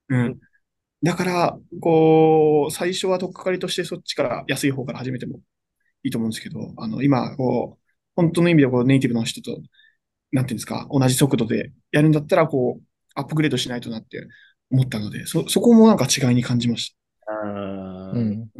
[0.08, 0.40] うん。
[1.02, 5.40] だから、こう、最初は取っかかりとしてそっちから安い方から始めても
[6.04, 7.82] いいと思うんですけど、あの、今、こう、
[8.16, 9.60] 本当の意味でこうネイティブの人と、
[10.32, 12.82] なんていうんですか、同じ速度でやるんだったら、こう、
[13.14, 14.26] アップグレードしないとなって
[14.70, 16.96] 思ったので、そ、そこもなんか違いに感じまし
[17.26, 18.50] あーうん。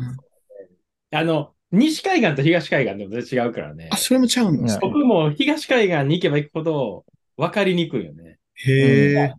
[1.11, 3.97] あの、西海岸と東海岸でも全然違うからねた。
[3.97, 3.99] あ、。
[3.99, 7.05] それもちゃうんですか僕も東海岸に行けば行くほど
[7.37, 8.39] 分かりにくいよね。
[8.55, 9.35] へえ。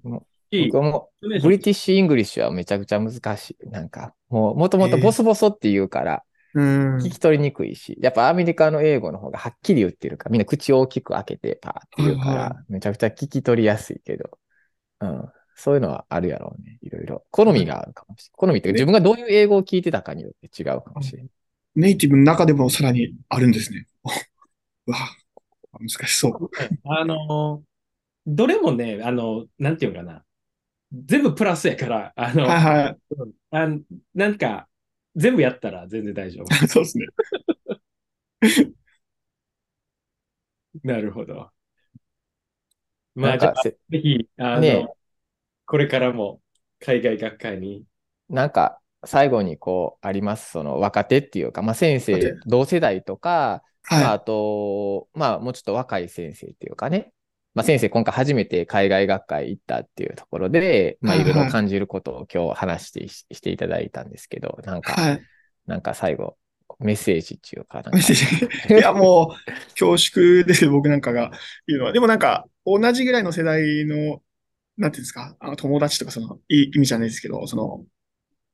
[0.65, 3.69] 僕はもう、 British English はめちゃくちゃ難しい。
[3.69, 6.19] なんか、もう、もともとボソボソって言うから、うん。
[6.55, 14.29] 聞き取りにくいし、やっぱアメリカの英語の方がはっきり言ってるから、みんな口を大きく開けてパーって言うから、めちゃくちゃ聞き取りやすいけど、
[15.01, 15.31] うん。
[15.55, 16.79] そういうのはあるやろうね。
[16.81, 17.25] いろいろ。
[17.31, 18.37] 好みがあるかもしれない。
[18.37, 21.29] 好みっていうか、自分がどういう英語を聞いてたかによって違うかもしれない。
[21.75, 23.87] ネイティブの中でもさらにあるんですね。
[24.87, 24.97] うわ、
[25.79, 26.49] 難しそう。
[26.85, 27.63] あの、
[28.25, 30.23] どれもね、あの、なんていうのかな。
[30.93, 32.97] 全部プラスやから、あの、はいはい。
[33.51, 33.81] あん
[34.13, 34.67] なんか、
[35.15, 36.53] 全部やったら全然大丈夫。
[36.67, 37.05] そうですね。
[40.83, 41.49] なるほど。
[43.15, 44.87] まあ、じゃあ、ぜひ、あの、ね
[45.65, 46.41] これからも
[46.79, 47.85] 海外学会に。
[48.29, 50.51] なんか、最後にこう、あります。
[50.51, 57.11] その若手っていうか、まあ先生同世代とか、まあ、はあと、まあ、もうちょっと若い先生っていうかね。
[57.55, 64.81] まあ、先生、今回初めて海外学会行ったっていうところで、まあ、はいろいろ感じることを今日話してししていただいたんですけど、なんい。
[64.81, 65.23] か、はい。
[65.67, 66.35] なんか最後、
[66.79, 68.73] メッセージっていうか、メッセージ？
[68.73, 71.31] いや、もう、恐縮ですよ、僕なんかが
[71.67, 71.93] 言うのは。
[71.93, 74.21] でもなんか、同じぐらいの世代の、
[74.77, 77.85] なんていうんですか、あの友達とか、その、いい意味じゃないですけど、その、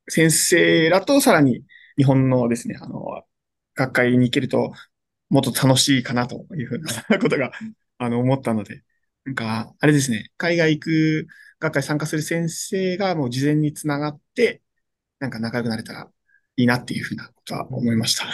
[0.10, 1.64] 先生らとさらに
[1.98, 3.24] 日本のですね、あの、
[3.76, 4.74] 学会に行けると、
[5.30, 6.80] もっと楽しいかなというふう
[7.10, 7.52] なことが、
[8.00, 8.84] あの、思ったので、
[9.26, 11.28] なんか、あれですね、海外行く
[11.60, 14.62] 学会参加する先生がもう事前につながって、
[15.20, 16.10] なんか仲良くなれたら
[16.56, 18.26] いいなっていうふうなことは思いました。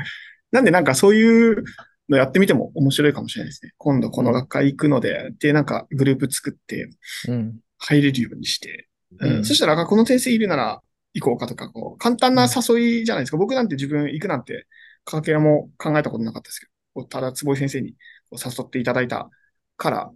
[0.50, 1.64] なんでなんかそういう
[2.08, 3.72] のやってみても面白いかもしれないですね。
[3.78, 6.90] 今度この学会行くので、で、なんかグループ作って
[7.28, 7.60] うん。
[7.82, 8.88] 入れるようにして、
[9.18, 10.82] うんうんそしたら、この先生いるなら
[11.14, 13.36] 行こうかとか、こう、簡単な誘いじゃないですか。
[13.38, 14.66] 僕なんて自分行くなんて、
[15.04, 17.96] かけらも考えたことなかったですけど、ただ坪井先生に
[18.32, 19.30] 誘っていただいた
[19.76, 20.12] から、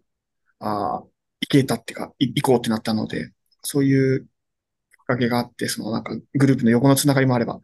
[0.61, 1.11] ああ、行
[1.49, 3.33] けたっていうか、い行こうってなったので、
[3.63, 4.29] そういうきっ
[5.07, 7.61] かけがあって、そのなんかグループの横のつながりもあれば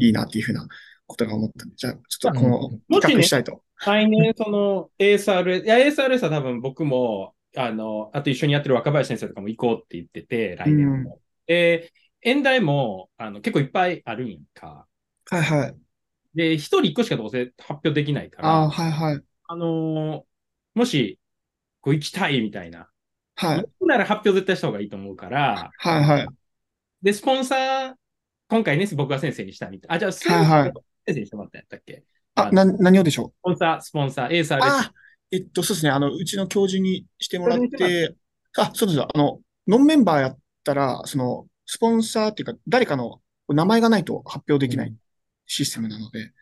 [0.00, 0.66] いいなっていうふうな
[1.06, 3.62] ことが思ったんで、じゃあちょっとこのうん企画したいと。
[3.84, 11.20] 来年、その ASRS、いや、ASRS は多分僕も、あの、あと一緒にやってる若林先生とかも行こうって言ってて、来年も。
[11.46, 14.88] で、演題もあの結構いっぱいあるんやんか。
[15.30, 15.76] はいはい。
[16.34, 19.24] で、一人一個しかどうせ発表できないから、ああ、あ、はいはい。
[19.56, 21.20] のーもし、
[21.84, 22.88] こう行きたいみたいな。
[23.36, 23.64] はい。
[23.86, 26.28] なら発表絶対した方がいいと思うから、はいはい。
[27.02, 27.92] で、スポンサー、
[28.48, 29.96] 今回ね、僕が先生にしたみたい。
[29.96, 30.72] あ、じゃあ、先はいはい
[31.04, 32.04] 生にしてもらったんやったっけ？
[32.36, 33.28] あ、な、何をでしょう？
[33.28, 34.92] スポンサー、スポンサー、エーサーレあ、
[35.30, 35.90] えっと、そうですね。
[35.90, 38.14] あの、うちの教授にしてもらって、
[38.56, 39.02] あ、そうです。
[39.02, 44.94] あの、ノンメンバーやったら、その、スポンサーっていうか、誰かの名前がないと発表できない
[45.44, 46.32] システムなので、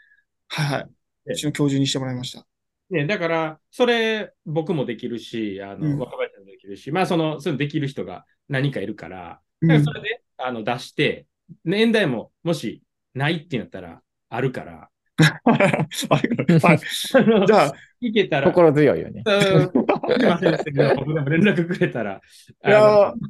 [0.46, 0.90] はいはい。
[1.24, 2.46] でうちの教授にしてもらいました。
[2.92, 9.92] ね、だから、それ、僕もできるし、あの、うん若林さんもできるし、まあ、その、そのできる人が何かいるから、からそ。
[9.92, 11.26] れで、あの、出して、
[11.64, 12.82] 年代も、もし、
[13.14, 14.90] ないってなったら、あるから、
[15.44, 16.78] はい。
[17.46, 19.22] じゃあ、いけたら、心強いよね。
[19.24, 22.20] うんすいませんけど、僕でも連絡くれたら、
[22.66, 23.28] いやあの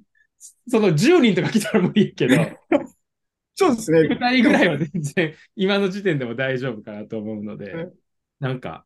[0.68, 2.34] その10人とか来たらもういいけど、
[3.54, 4.00] そうですね。
[4.00, 7.92] 2人ぐらいは全然、今の時点でも大丈夫かなと思うのでうん、
[8.40, 8.84] なんか、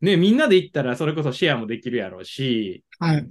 [0.00, 3.26] ね、みんなで行ったら、それこそシェアもできるやろうし、はい。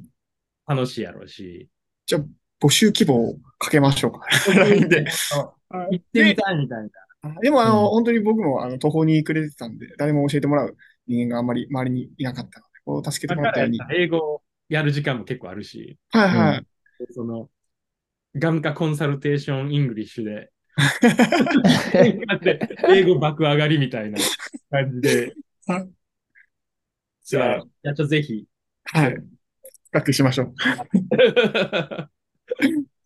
[0.67, 1.69] 楽しいやろうし、
[2.05, 2.21] じゃあ、
[2.59, 4.27] 募集希望をかけましょうか。
[4.53, 5.05] LINE で。
[5.69, 6.83] 行ってみたいみたい
[7.23, 7.39] な。
[7.41, 10.75] でも、あの、うん本当に僕も、あの、途方に暮れてたんで、誰も教えてもらう
[11.07, 13.79] 人間があんまり周りにいなかったので、こう、助けてもらったように。
[13.95, 16.65] 英語をやる時間も結構あるし、はいはい。
[17.11, 17.49] その、
[18.35, 20.51] 眼科 consultation English で、
[22.89, 24.19] 英語爆上がりみたいな
[24.69, 25.33] 感じで
[25.67, 25.89] はい。
[27.25, 28.45] じゃあ、じゃあちょっとぜひ。
[28.85, 29.17] はい。
[29.91, 30.53] 学しましょう。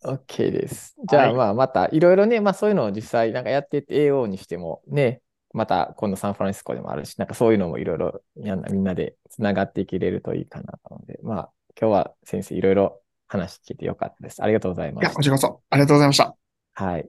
[0.04, 0.94] OK です。
[1.08, 5.22] じゃあ、はいまあ、また、いろいろね、まあ、そういうのを実際、なんかやってって、AO にしても、ね、
[5.54, 11.50] また、今度サンフランシスコでもあるし、なんかそういうのもいろいろ、やんなみんなでつながっていけれるといいかなと思うので、まあ、
[11.80, 14.42] 今日は先生、いろいろ話聞いてよかったです。
[14.42, 15.16] ありがとうございまいや、した。
[15.16, 16.36] こちらこそ、ありがとうございました。
[16.74, 17.08] はい。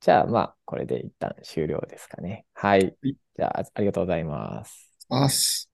[0.00, 2.44] じゃあ、まあ、これで一旦終了ですかね。
[2.54, 2.96] はい。
[3.02, 4.90] じゃあ、ありがとうございます。
[5.08, 5.65] あっす。